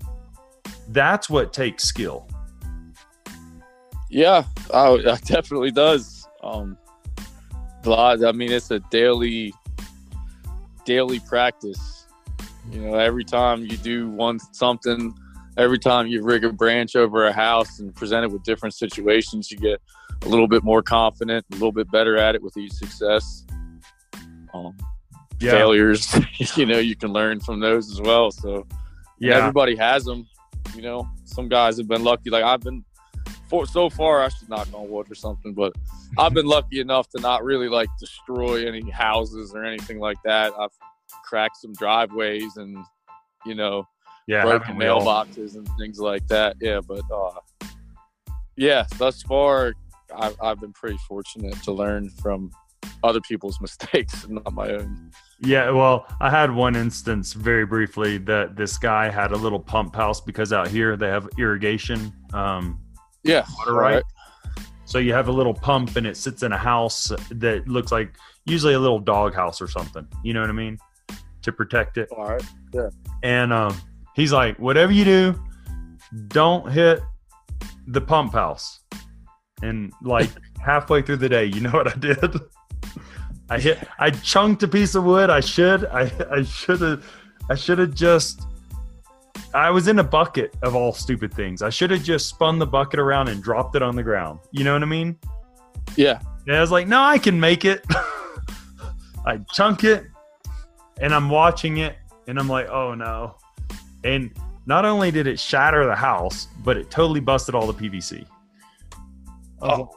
[0.89, 2.27] That's what takes skill.
[4.09, 6.27] Yeah, oh, it definitely does.
[6.41, 6.77] Um,
[7.87, 8.23] lot.
[8.23, 9.53] I mean, it's a daily,
[10.85, 12.05] daily practice.
[12.71, 15.13] You know, every time you do one something,
[15.57, 19.49] every time you rig a branch over a house and present it with different situations,
[19.49, 19.81] you get
[20.23, 23.45] a little bit more confident, a little bit better at it with each success.
[24.53, 24.75] Um,
[25.39, 25.51] yeah.
[25.51, 26.13] failures,
[26.55, 28.31] you know, you can learn from those as well.
[28.31, 28.65] So,
[29.19, 30.27] yeah, everybody has them.
[30.75, 32.29] You know, some guys have been lucky.
[32.29, 32.83] Like I've been,
[33.49, 35.73] for so far, I should knock on wood or something, but
[36.17, 40.53] I've been lucky enough to not really like destroy any houses or anything like that.
[40.59, 40.71] I've
[41.23, 42.77] cracked some driveways and,
[43.45, 43.87] you know,
[44.27, 46.57] yeah, broken mailboxes and things like that.
[46.59, 47.39] Yeah, but uh,
[48.57, 49.73] yeah, thus far,
[50.15, 52.51] I've, I've been pretty fortunate to learn from
[53.03, 55.11] other people's mistakes, and not my own.
[55.41, 59.95] Yeah, well, I had one instance very briefly that this guy had a little pump
[59.95, 62.11] house because out here they have irrigation.
[62.33, 62.79] Um,
[63.23, 63.93] yeah, water right.
[63.95, 64.03] right.
[64.85, 68.15] So you have a little pump and it sits in a house that looks like
[68.45, 70.07] usually a little dog house or something.
[70.23, 70.79] You know what I mean?
[71.47, 72.09] to protect it.
[72.11, 72.43] All right.
[72.73, 72.89] Yeah.
[73.23, 73.75] And um,
[74.15, 75.43] he's like, whatever you do,
[76.27, 77.01] don't hit
[77.87, 78.81] the pump house.
[79.63, 80.29] And like
[80.63, 82.35] halfway through the day, you know what I did?
[83.49, 85.29] I hit I chunked a piece of wood.
[85.29, 87.05] I should I I should have
[87.49, 88.45] I should have just
[89.53, 91.61] I was in a bucket of all stupid things.
[91.61, 94.39] I should have just spun the bucket around and dropped it on the ground.
[94.51, 95.17] You know what I mean?
[95.95, 96.19] Yeah.
[96.45, 97.85] And I was like, no, I can make it.
[99.25, 100.05] I chunk it
[100.99, 101.95] and I'm watching it
[102.27, 103.35] and I'm like, oh no.
[104.03, 104.31] And
[104.65, 108.25] not only did it shatter the house, but it totally busted all the PVC.
[109.61, 109.89] Oh.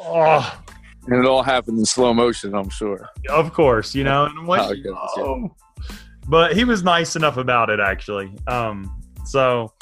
[0.00, 0.62] oh.
[1.06, 3.08] And it all happened in slow motion, I'm sure.
[3.28, 4.26] Of course, you know.
[4.26, 5.54] And oh.
[6.28, 8.32] But he was nice enough about it, actually.
[8.46, 9.72] Um, so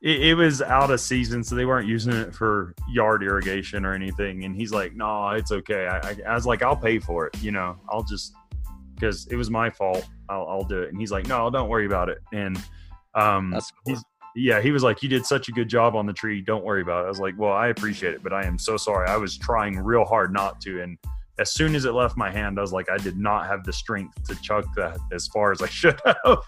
[0.00, 3.92] it, it, was out of season, so they weren't using it for yard irrigation or
[3.92, 4.44] anything.
[4.44, 7.42] And he's like, "No, it's okay." I, I, I was like, "I'll pay for it.
[7.42, 8.34] You know, I'll just
[8.94, 10.08] because it was my fault.
[10.28, 12.56] I'll, I'll do it." And he's like, "No, don't worry about it." And
[13.14, 13.96] um, that's cool.
[14.34, 16.40] Yeah, he was like, "You did such a good job on the tree.
[16.40, 18.76] Don't worry about it." I was like, "Well, I appreciate it, but I am so
[18.76, 19.08] sorry.
[19.08, 20.98] I was trying real hard not to." And
[21.38, 23.72] as soon as it left my hand, I was like, I did not have the
[23.72, 26.38] strength to chuck that as far as I should have.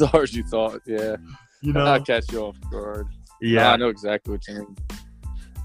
[0.00, 1.16] as hard as you thought, yeah.
[1.62, 3.06] You know, I'll catch you off guard.
[3.40, 4.76] Yeah, I know exactly what you mean.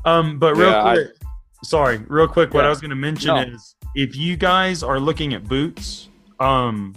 [0.05, 1.27] Um, but real yeah, quick, I,
[1.63, 2.55] sorry, real quick, yeah.
[2.55, 3.41] what I was going to mention no.
[3.41, 6.93] is if you guys are looking at boots, um,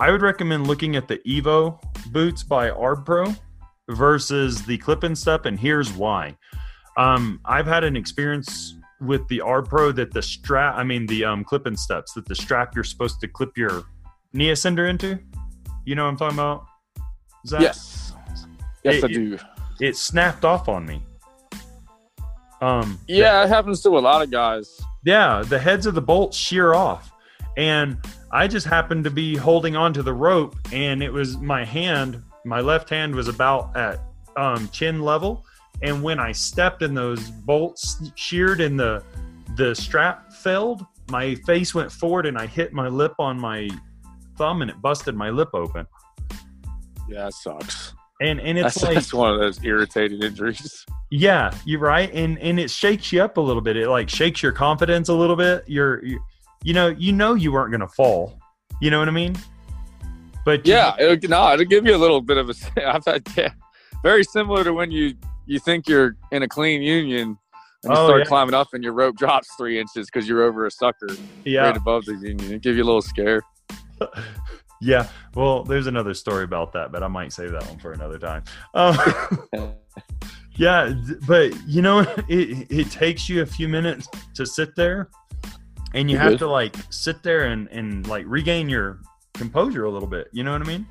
[0.00, 3.34] I would recommend looking at the Evo boots by Arb Pro
[3.90, 6.36] versus the Clip and Step, and here's why.
[6.96, 11.24] Um, I've had an experience with the Arb Pro that the strap, I mean the
[11.24, 13.84] um, clip and steps, that the strap you're supposed to clip your
[14.32, 15.18] knee ascender into.
[15.84, 16.66] You know what I'm talking about?
[17.44, 18.12] Yes.
[18.84, 19.34] Yes, it, I do.
[19.34, 19.40] It,
[19.80, 21.02] it, snapped off on me.
[22.60, 22.98] Um.
[23.08, 24.80] Yeah, it happens to a lot of guys.
[25.04, 27.10] Yeah, the heads of the bolts shear off,
[27.56, 27.98] and
[28.30, 32.22] I just happened to be holding on to the rope, and it was my hand.
[32.44, 34.00] My left hand was about at
[34.36, 35.44] um, chin level,
[35.82, 39.02] and when I stepped and those bolts sheared and the
[39.56, 43.68] the strap failed, my face went forward and I hit my lip on my
[44.38, 45.86] thumb and it busted my lip open.
[47.08, 47.94] Yeah, it sucks.
[48.20, 50.86] And and it's that's, like that's one of those irritating injuries.
[51.10, 52.10] Yeah, you're right.
[52.14, 53.76] And and it shakes you up a little bit.
[53.76, 55.64] It like shakes your confidence a little bit.
[55.66, 56.20] You're, you,
[56.62, 58.38] you know, you know you weren't gonna fall.
[58.80, 59.36] You know what I mean?
[60.44, 62.54] But yeah, you, it'll, no, it'll give you a little bit of a.
[62.94, 63.52] I've had yeah,
[64.02, 65.14] very similar to when you
[65.46, 67.38] you think you're in a clean union
[67.82, 68.24] and you oh, start yeah.
[68.26, 71.08] climbing up and your rope drops three inches because you're over a sucker
[71.44, 71.62] yeah.
[71.62, 72.52] right above the union.
[72.52, 73.42] It give you a little scare.
[74.80, 75.08] yeah.
[75.34, 78.44] Well, there's another story about that, but I might save that one for another time.
[78.74, 78.96] Um,
[80.56, 80.94] yeah,
[81.26, 85.08] but you know, it, it takes you a few minutes to sit there
[85.94, 89.00] and you have to like sit there and, and like regain your
[89.34, 90.28] composure a little bit.
[90.32, 90.86] You know what I mean?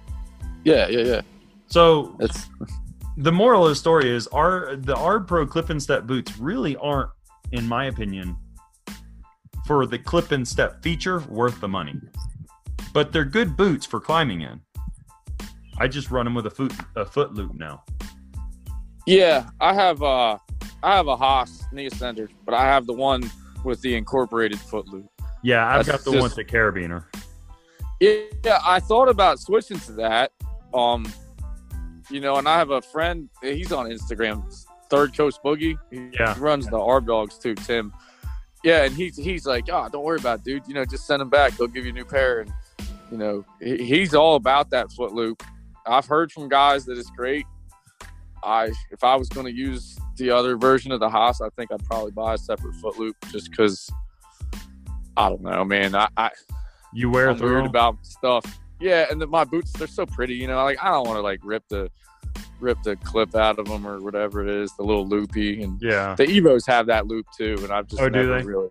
[0.63, 1.21] Yeah, yeah, yeah.
[1.67, 2.47] So it's
[3.17, 6.75] the moral of the story is our the Arb Pro clip and step boots really
[6.77, 7.09] aren't,
[7.51, 8.35] in my opinion,
[9.65, 11.99] for the clip and step feature worth the money.
[12.93, 14.59] But they're good boots for climbing in.
[15.77, 17.83] I just run them with a foot a foot loop now.
[19.07, 20.37] Yeah, I have uh
[20.83, 23.29] I have a Haas knee ascender, but I have the one
[23.63, 25.07] with the incorporated foot loop.
[25.43, 27.05] Yeah, I've That's got the just, one with the carabiner.
[28.01, 30.31] Yeah, I thought about switching to that.
[30.73, 31.05] Um,
[32.09, 33.29] you know, and I have a friend.
[33.43, 34.43] He's on Instagram,
[34.89, 35.77] Third Coast Boogie.
[35.91, 36.35] He yeah.
[36.39, 37.93] runs the Arb Dogs too, Tim.
[38.63, 40.67] Yeah, and he's he's like, oh, don't worry about it, dude.
[40.67, 41.55] You know, just send him back.
[41.55, 42.39] They'll give you a new pair.
[42.41, 42.51] And
[43.11, 45.43] you know, he, he's all about that foot loop.
[45.85, 47.45] I've heard from guys that it's great.
[48.43, 51.71] I if I was going to use the other version of the Haas, I think
[51.71, 53.91] I'd probably buy a separate foot loop just because
[55.15, 55.93] I don't know, man.
[55.93, 56.31] I, I
[56.93, 58.59] you wear I'm weird about stuff.
[58.79, 60.35] Yeah, and the, my boots they're so pretty.
[60.35, 61.89] You know, like I don't want to like rip the
[62.59, 65.63] rip the clip out of them or whatever it is, the little loopy.
[65.63, 68.69] And yeah, the Evos have that loop too, and I've just oh, never really.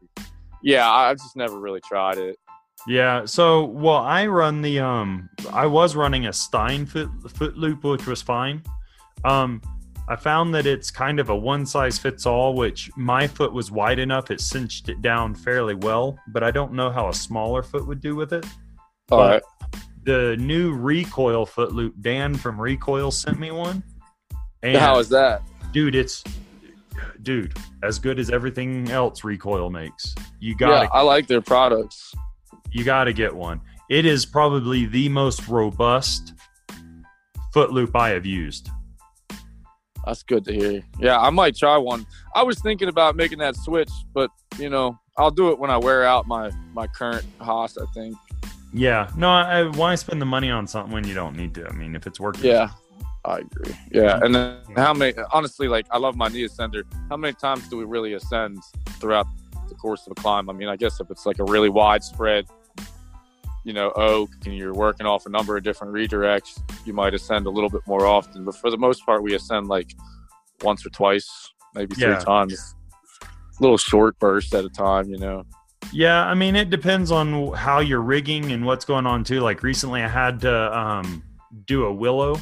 [0.63, 2.39] Yeah, I've just never really tried it.
[2.87, 7.85] Yeah, so well, I run the um, I was running a Stein foot foot loop,
[7.85, 8.63] which was fine.
[9.25, 9.61] Um,
[10.11, 13.71] I found that it's kind of a one size fits all, which my foot was
[13.71, 16.19] wide enough; it cinched it down fairly well.
[16.29, 18.45] But I don't know how a smaller foot would do with it.
[19.11, 19.43] All but, right
[20.05, 21.95] the new recoil foot loop.
[22.01, 23.83] Dan from Recoil sent me one.
[24.63, 25.43] And how is that,
[25.73, 25.95] dude?
[25.95, 26.23] It's
[27.23, 30.15] dude as good as everything else Recoil makes.
[30.39, 30.83] You got.
[30.83, 32.15] Yeah, I like their products.
[32.73, 33.61] You got to get one.
[33.89, 36.35] It is probably the most robust
[37.53, 38.71] foot loop I have used.
[40.07, 40.83] That's good to hear.
[40.99, 42.07] Yeah, I might try one.
[42.35, 45.77] I was thinking about making that switch, but you know, I'll do it when I
[45.77, 47.77] wear out my my current Haas.
[47.77, 48.17] I think
[48.73, 49.29] Yeah, no.
[49.29, 51.67] I, why spend the money on something when you don't need to?
[51.67, 52.45] I mean, if it's working.
[52.45, 52.71] Yeah,
[53.25, 53.75] I agree.
[53.93, 55.15] Yeah, and then how many?
[55.33, 56.85] Honestly, like I love my knee ascender.
[57.11, 58.63] How many times do we really ascend
[59.01, 59.27] throughout
[59.69, 60.49] the course of a climb?
[60.49, 62.47] I mean, I guess if it's like a really widespread,
[63.65, 67.47] you know, oak, and you're working off a number of different redirects, you might ascend
[67.47, 68.45] a little bit more often.
[68.45, 69.93] But for the most part, we ascend like
[70.63, 71.29] once or twice,
[71.75, 72.19] maybe three yeah.
[72.19, 72.75] times.
[73.61, 75.45] Little short bursts at a time, you know.
[75.93, 79.41] Yeah, I mean, it depends on how you're rigging and what's going on too.
[79.41, 81.23] Like recently, I had to um,
[81.67, 82.39] do a willow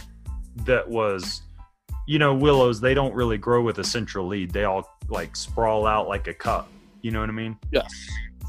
[0.65, 1.43] that was,
[2.07, 2.81] you know, willows.
[2.81, 4.53] They don't really grow with a central lead.
[4.53, 6.69] They all like sprawl out like a cup.
[7.03, 7.57] You know what I mean?
[7.73, 7.93] Yes.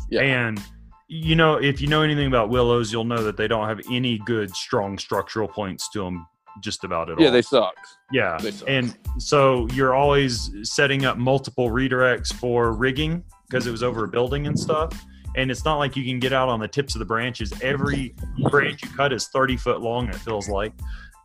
[0.10, 0.22] Yeah.
[0.22, 0.62] And
[1.10, 4.20] you know, if you know anything about willows, you'll know that they don't have any
[4.20, 6.26] good, strong structural points to them.
[6.62, 7.32] Just about at yeah, all.
[7.32, 7.76] they suck.
[8.12, 8.68] Yeah, they suck.
[8.68, 14.08] and so you're always setting up multiple redirects for rigging because it was over a
[14.08, 15.06] building and stuff.
[15.38, 17.54] And it's not like you can get out on the tips of the branches.
[17.62, 18.14] Every
[18.50, 20.74] branch you cut is 30 foot long, it feels like.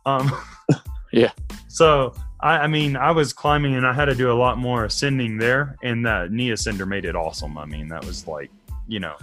[0.05, 0.31] Um,
[1.11, 1.31] yeah.
[1.67, 4.85] So, I, I, mean, I was climbing and I had to do a lot more
[4.85, 5.75] ascending there.
[5.83, 7.57] And that knee ascender made it awesome.
[7.57, 8.51] I mean, that was like,
[8.87, 9.15] you know.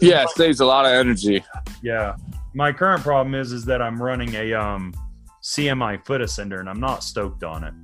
[0.00, 1.44] Yeah, it saves a lot of energy.
[1.82, 2.16] Yeah.
[2.54, 4.94] My current problem is is that I'm running a um,
[5.42, 7.74] CMI foot ascender and I'm not stoked on it.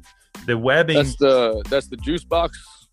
[0.46, 0.96] The webbing.
[0.96, 2.84] That's the that's the juice box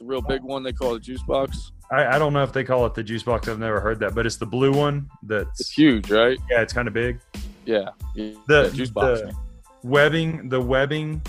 [0.00, 1.72] the real big one they call it juice box.
[1.90, 3.48] I, I, don't know if they call it the juice box.
[3.48, 6.38] I've never heard that, but it's the blue one that's it's huge, right?
[6.50, 7.20] Yeah, it's kind of big.
[7.66, 9.20] Yeah, the yeah, juice box.
[9.20, 9.36] The
[9.82, 11.20] webbing, the webbing,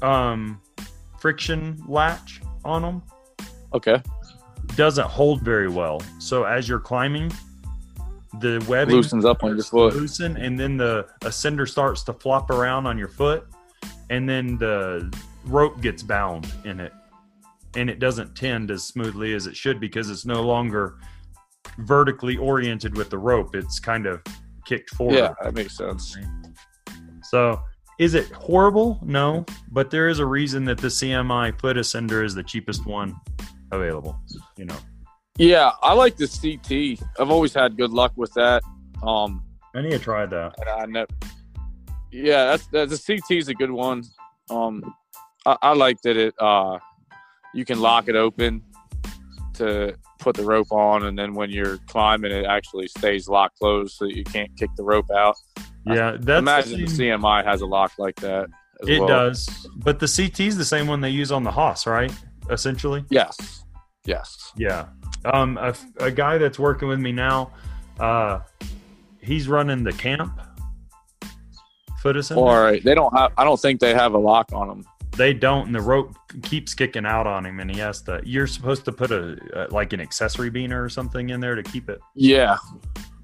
[0.00, 0.60] um,
[1.18, 3.02] friction latch on them.
[3.74, 4.00] Okay.
[4.76, 6.02] Doesn't hold very well.
[6.18, 7.30] So as you're climbing,
[8.40, 9.94] the webbing loosens up on your foot.
[9.94, 13.46] Loosen, and then the ascender starts to flop around on your foot,
[14.10, 16.92] and then the rope gets bound in it
[17.76, 20.98] and it doesn't tend as smoothly as it should because it's no longer
[21.78, 23.54] vertically oriented with the rope.
[23.54, 24.22] It's kind of
[24.66, 25.16] kicked forward.
[25.16, 26.16] Yeah, that makes sense.
[27.22, 27.60] So,
[27.98, 28.98] is it horrible?
[29.02, 33.14] No, but there is a reason that the CMI foot ascender is the cheapest one
[33.72, 34.18] available.
[34.56, 34.76] You know.
[35.38, 37.06] Yeah, I like the CT.
[37.18, 38.62] I've always had good luck with that.
[39.02, 39.42] Um,
[39.74, 40.54] I need to try that.
[40.68, 41.06] I know.
[42.10, 44.04] Yeah, that's, that's the CT is a good one.
[44.50, 44.94] Um,
[45.46, 46.78] I, I like that it uh
[47.54, 48.62] you can lock it open
[49.54, 53.96] to put the rope on, and then when you're climbing, it actually stays locked closed
[53.96, 55.36] so you can't kick the rope out.
[55.84, 58.48] Yeah, that's imagine the, the CMI has a lock like that.
[58.86, 59.08] it well.
[59.08, 62.12] does, but the CT is the same one they use on the Haas, right?
[62.52, 63.04] Essentially.
[63.10, 63.64] Yes.
[64.04, 64.52] Yes.
[64.56, 64.86] Yeah.
[65.24, 67.52] Um, a, a guy that's working with me now,
[67.98, 68.40] uh,
[69.20, 70.40] he's running the camp
[72.00, 72.36] foot ascender.
[72.36, 72.82] All right.
[72.82, 73.32] They don't have.
[73.38, 74.84] I don't think they have a lock on them
[75.16, 78.46] they don't and the rope keeps kicking out on him and he has to you're
[78.46, 81.88] supposed to put a, a like an accessory beaner or something in there to keep
[81.88, 82.56] it yeah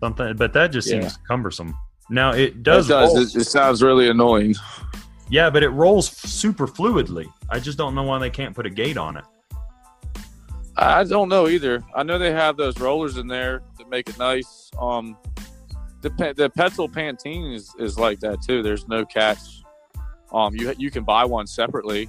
[0.00, 1.00] something but that just yeah.
[1.00, 1.76] seems cumbersome
[2.10, 3.34] now it does, it, does.
[3.34, 4.54] It, it, sounds really annoying
[5.30, 8.70] yeah but it rolls super fluidly i just don't know why they can't put a
[8.70, 9.24] gate on it
[10.76, 14.18] i don't know either i know they have those rollers in there to make it
[14.18, 15.16] nice um
[16.00, 18.62] the, the Petzl Pantin is, is like that too.
[18.62, 19.58] There's no catch
[20.32, 22.08] um, you you can buy one separately.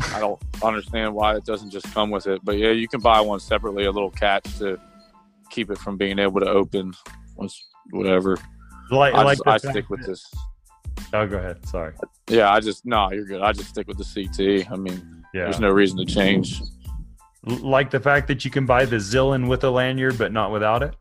[0.00, 3.20] I don't understand why it doesn't just come with it, but yeah, you can buy
[3.20, 4.80] one separately, a little catch to
[5.50, 6.92] keep it from being able to open
[7.36, 8.36] once whatever.
[8.90, 10.32] Like, I, like just, I stick with this.
[11.12, 11.66] Oh, go ahead.
[11.68, 11.92] Sorry.
[12.28, 13.42] Yeah, I just no, you're good.
[13.42, 14.70] I just stick with the CT.
[14.70, 15.44] I mean, yeah.
[15.44, 16.60] there's no reason to change.
[17.44, 20.82] Like the fact that you can buy the Zillon with a lanyard, but not without
[20.82, 20.94] it.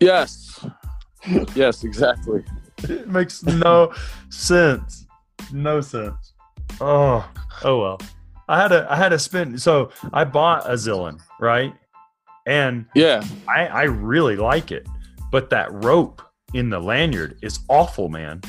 [0.00, 0.64] Yes.
[1.54, 2.44] yes, exactly.
[2.84, 3.92] It makes no
[4.30, 5.06] sense.
[5.52, 6.32] No sense.
[6.80, 7.28] Oh,
[7.64, 8.00] oh well.
[8.48, 11.74] I had a I had to spend so I bought a Zillon, right?
[12.46, 14.86] And yeah, I, I really like it.
[15.30, 16.22] But that rope
[16.54, 18.40] in the lanyard is awful, man.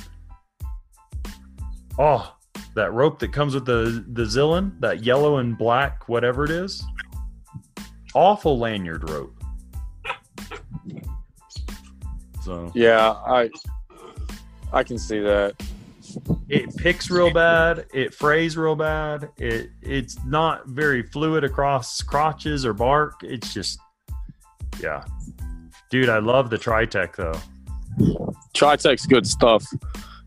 [1.98, 2.34] Oh,
[2.76, 6.84] that rope that comes with the the Zillon, that yellow and black, whatever it is.
[8.14, 9.36] Awful lanyard rope.
[12.44, 13.50] So yeah, I
[14.72, 15.56] I can see that.
[16.48, 17.86] It picks real bad.
[17.94, 19.30] It frays real bad.
[19.38, 23.22] It it's not very fluid across crotches or bark.
[23.24, 23.80] It's just,
[24.82, 25.04] yeah,
[25.92, 26.10] dude.
[26.10, 27.40] I love the Tritech though.
[28.54, 29.66] Tritech's good stuff.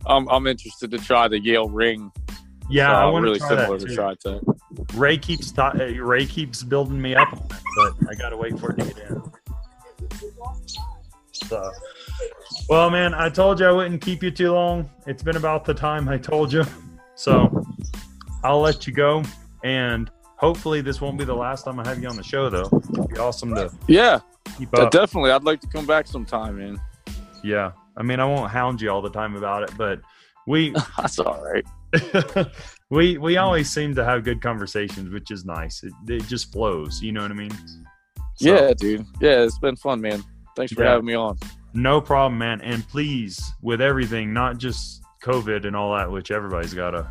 [0.06, 2.10] I'm I'm interested to try the Yale Ring.
[2.70, 4.94] Yeah, uh, I want really to try similar that to Tritech.
[4.94, 8.78] Ray keeps ta- uh, Ray keeps building me up but I gotta wait for it
[8.78, 9.22] to get in.
[11.32, 11.72] So,
[12.68, 14.90] well, man, I told you I wouldn't keep you too long.
[15.06, 16.64] It's been about the time I told you.
[17.14, 17.64] So
[18.44, 19.22] I'll let you go.
[19.64, 22.68] And hopefully this won't be the last time I have you on the show, though.
[22.92, 24.20] It'd be awesome to yeah
[24.58, 24.90] keep up.
[24.90, 26.80] definitely, I'd like to come back sometime, man.
[27.43, 30.01] Yeah, I mean, I won't hound you all the time about it, but
[30.47, 31.64] we that's all right.
[32.90, 35.82] we we always seem to have good conversations, which is nice.
[35.82, 37.03] It, it just flows.
[37.03, 37.53] You know what I mean?
[38.36, 39.07] So, yeah, dude.
[39.20, 40.24] Yeah, it's been fun, man.
[40.57, 40.90] Thanks for yeah.
[40.90, 41.38] having me on.
[41.74, 42.61] No problem, man.
[42.61, 47.11] And please, with everything, not just COVID and all that, which everybody's got to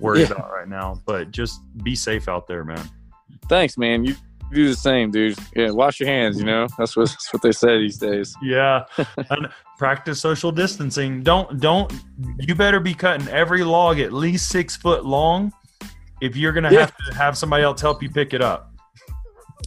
[0.00, 0.26] worry yeah.
[0.26, 2.88] about right now, but just be safe out there, man.
[3.48, 4.04] Thanks, man.
[4.04, 4.16] You
[4.54, 5.36] do the same, dude.
[5.54, 6.38] Yeah, wash your hands.
[6.38, 8.34] You know that's what that's what they say these days.
[8.42, 8.84] Yeah,
[9.16, 9.48] and
[9.78, 11.22] practice social distancing.
[11.22, 11.92] Don't don't.
[12.38, 15.52] You better be cutting every log at least six foot long
[16.20, 16.80] if you're gonna yeah.
[16.80, 18.72] have to have somebody else help you pick it up.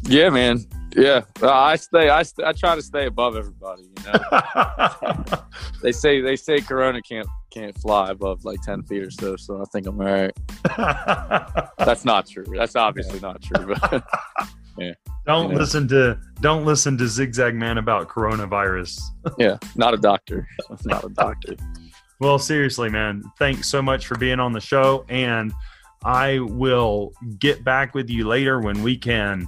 [0.04, 0.66] Yeah, man.
[0.96, 2.10] Yeah, uh, I stay.
[2.10, 3.84] I st- I try to stay above everybody.
[3.84, 5.26] You know,
[5.84, 9.36] they say they say Corona can't can't fly above like ten feet or so.
[9.36, 10.34] So I think I'm all right.
[11.78, 12.46] That's not true.
[12.56, 13.76] That's obviously not true.
[13.76, 14.04] But
[14.78, 14.94] yeah,
[15.26, 15.60] don't you know.
[15.60, 19.00] listen to don't listen to Zigzag Man about coronavirus.
[19.38, 20.48] yeah, not a doctor.
[20.86, 21.56] Not a doctor.
[22.20, 23.24] well, seriously, man.
[23.38, 25.54] Thanks so much for being on the show, and
[26.04, 29.48] I will get back with you later when we can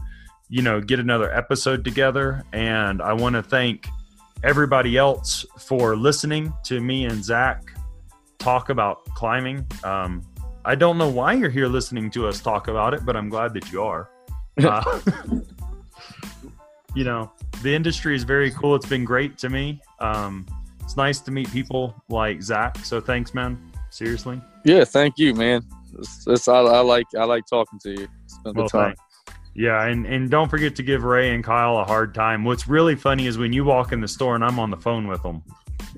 [0.49, 2.43] you know, get another episode together.
[2.51, 3.87] And I want to thank
[4.43, 7.71] everybody else for listening to me and Zach
[8.39, 9.65] talk about climbing.
[9.83, 10.25] Um,
[10.65, 13.53] I don't know why you're here listening to us talk about it, but I'm glad
[13.53, 14.09] that you are.
[14.61, 14.99] Uh,
[16.95, 17.31] you know,
[17.63, 18.75] the industry is very cool.
[18.75, 19.79] It's been great to me.
[20.01, 20.45] Um,
[20.83, 22.77] it's nice to meet people like Zach.
[22.79, 23.57] So thanks, man.
[23.89, 24.41] Seriously.
[24.65, 25.61] Yeah, thank you, man.
[25.97, 28.07] It's, it's I, I, like I like talking to you.
[28.25, 28.95] It's well, good time.
[28.95, 29.37] Thanks.
[29.55, 32.43] Yeah, and, and don't forget to give Ray and Kyle a hard time.
[32.43, 35.07] What's really funny is when you walk in the store and I'm on the phone
[35.07, 35.41] with them.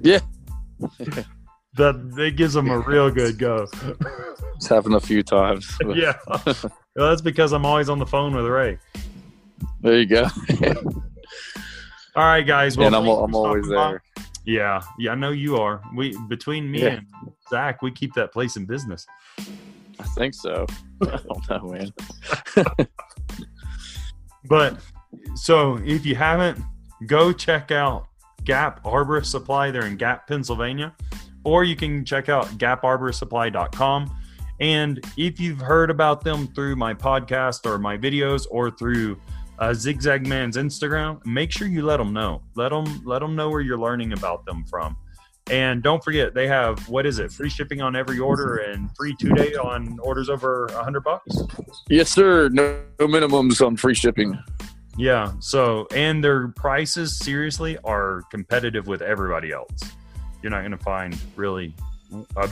[0.01, 0.19] Yeah.
[1.75, 3.67] that it gives them a real good go.
[4.55, 5.77] It's happened a few times.
[5.95, 6.17] yeah.
[6.25, 8.77] Well, that's because I'm always on the phone with Ray.
[9.81, 10.27] There you go.
[12.15, 12.77] All right, guys.
[12.77, 14.03] Well, and I'm, I'm always there.
[14.43, 15.81] Yeah, yeah, I know you are.
[15.95, 16.87] We between me yeah.
[16.87, 17.07] and
[17.49, 19.05] Zach, we keep that place in business.
[19.99, 20.65] I think so.
[21.01, 21.93] I don't know, man.
[24.45, 24.79] but
[25.35, 26.59] so if you haven't,
[27.05, 28.07] go check out
[28.43, 29.69] Gap Arborist Supply.
[29.69, 30.95] They're in Gap, Pennsylvania.
[31.43, 34.17] Or you can check out gaparboristsupply.com.
[34.59, 39.19] And if you've heard about them through my podcast or my videos or through
[39.57, 42.41] uh, Zigzag Man's Instagram, make sure you let them know.
[42.55, 44.95] Let them let them know where you're learning about them from.
[45.49, 47.31] And don't forget, they have what is it?
[47.31, 51.41] Free shipping on every order and free two day on orders over a hundred bucks.
[51.89, 52.49] Yes, sir.
[52.49, 54.37] No, no minimums on free shipping.
[54.97, 55.33] Yeah.
[55.39, 59.81] So, and their prices seriously are competitive with everybody else.
[60.41, 61.73] You're not going to find really
[62.35, 62.49] a,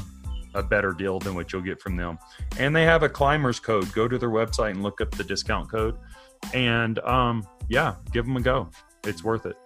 [0.55, 2.17] a better deal than what you'll get from them.
[2.57, 3.91] And they have a climbers code.
[3.93, 5.97] Go to their website and look up the discount code.
[6.53, 8.69] And um, yeah, give them a go.
[9.05, 9.57] It's worth it.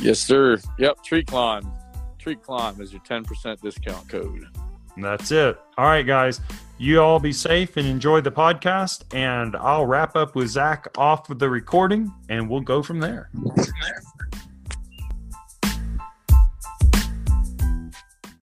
[0.00, 0.58] Yes, sir.
[0.78, 1.70] Yep, Tree Climb.
[2.18, 4.46] Tree Climb is your 10% discount code.
[4.96, 5.58] And that's it.
[5.78, 6.40] All right, guys.
[6.78, 9.04] You all be safe and enjoy the podcast.
[9.14, 13.30] And I'll wrap up with Zach off with the recording and we'll go from there.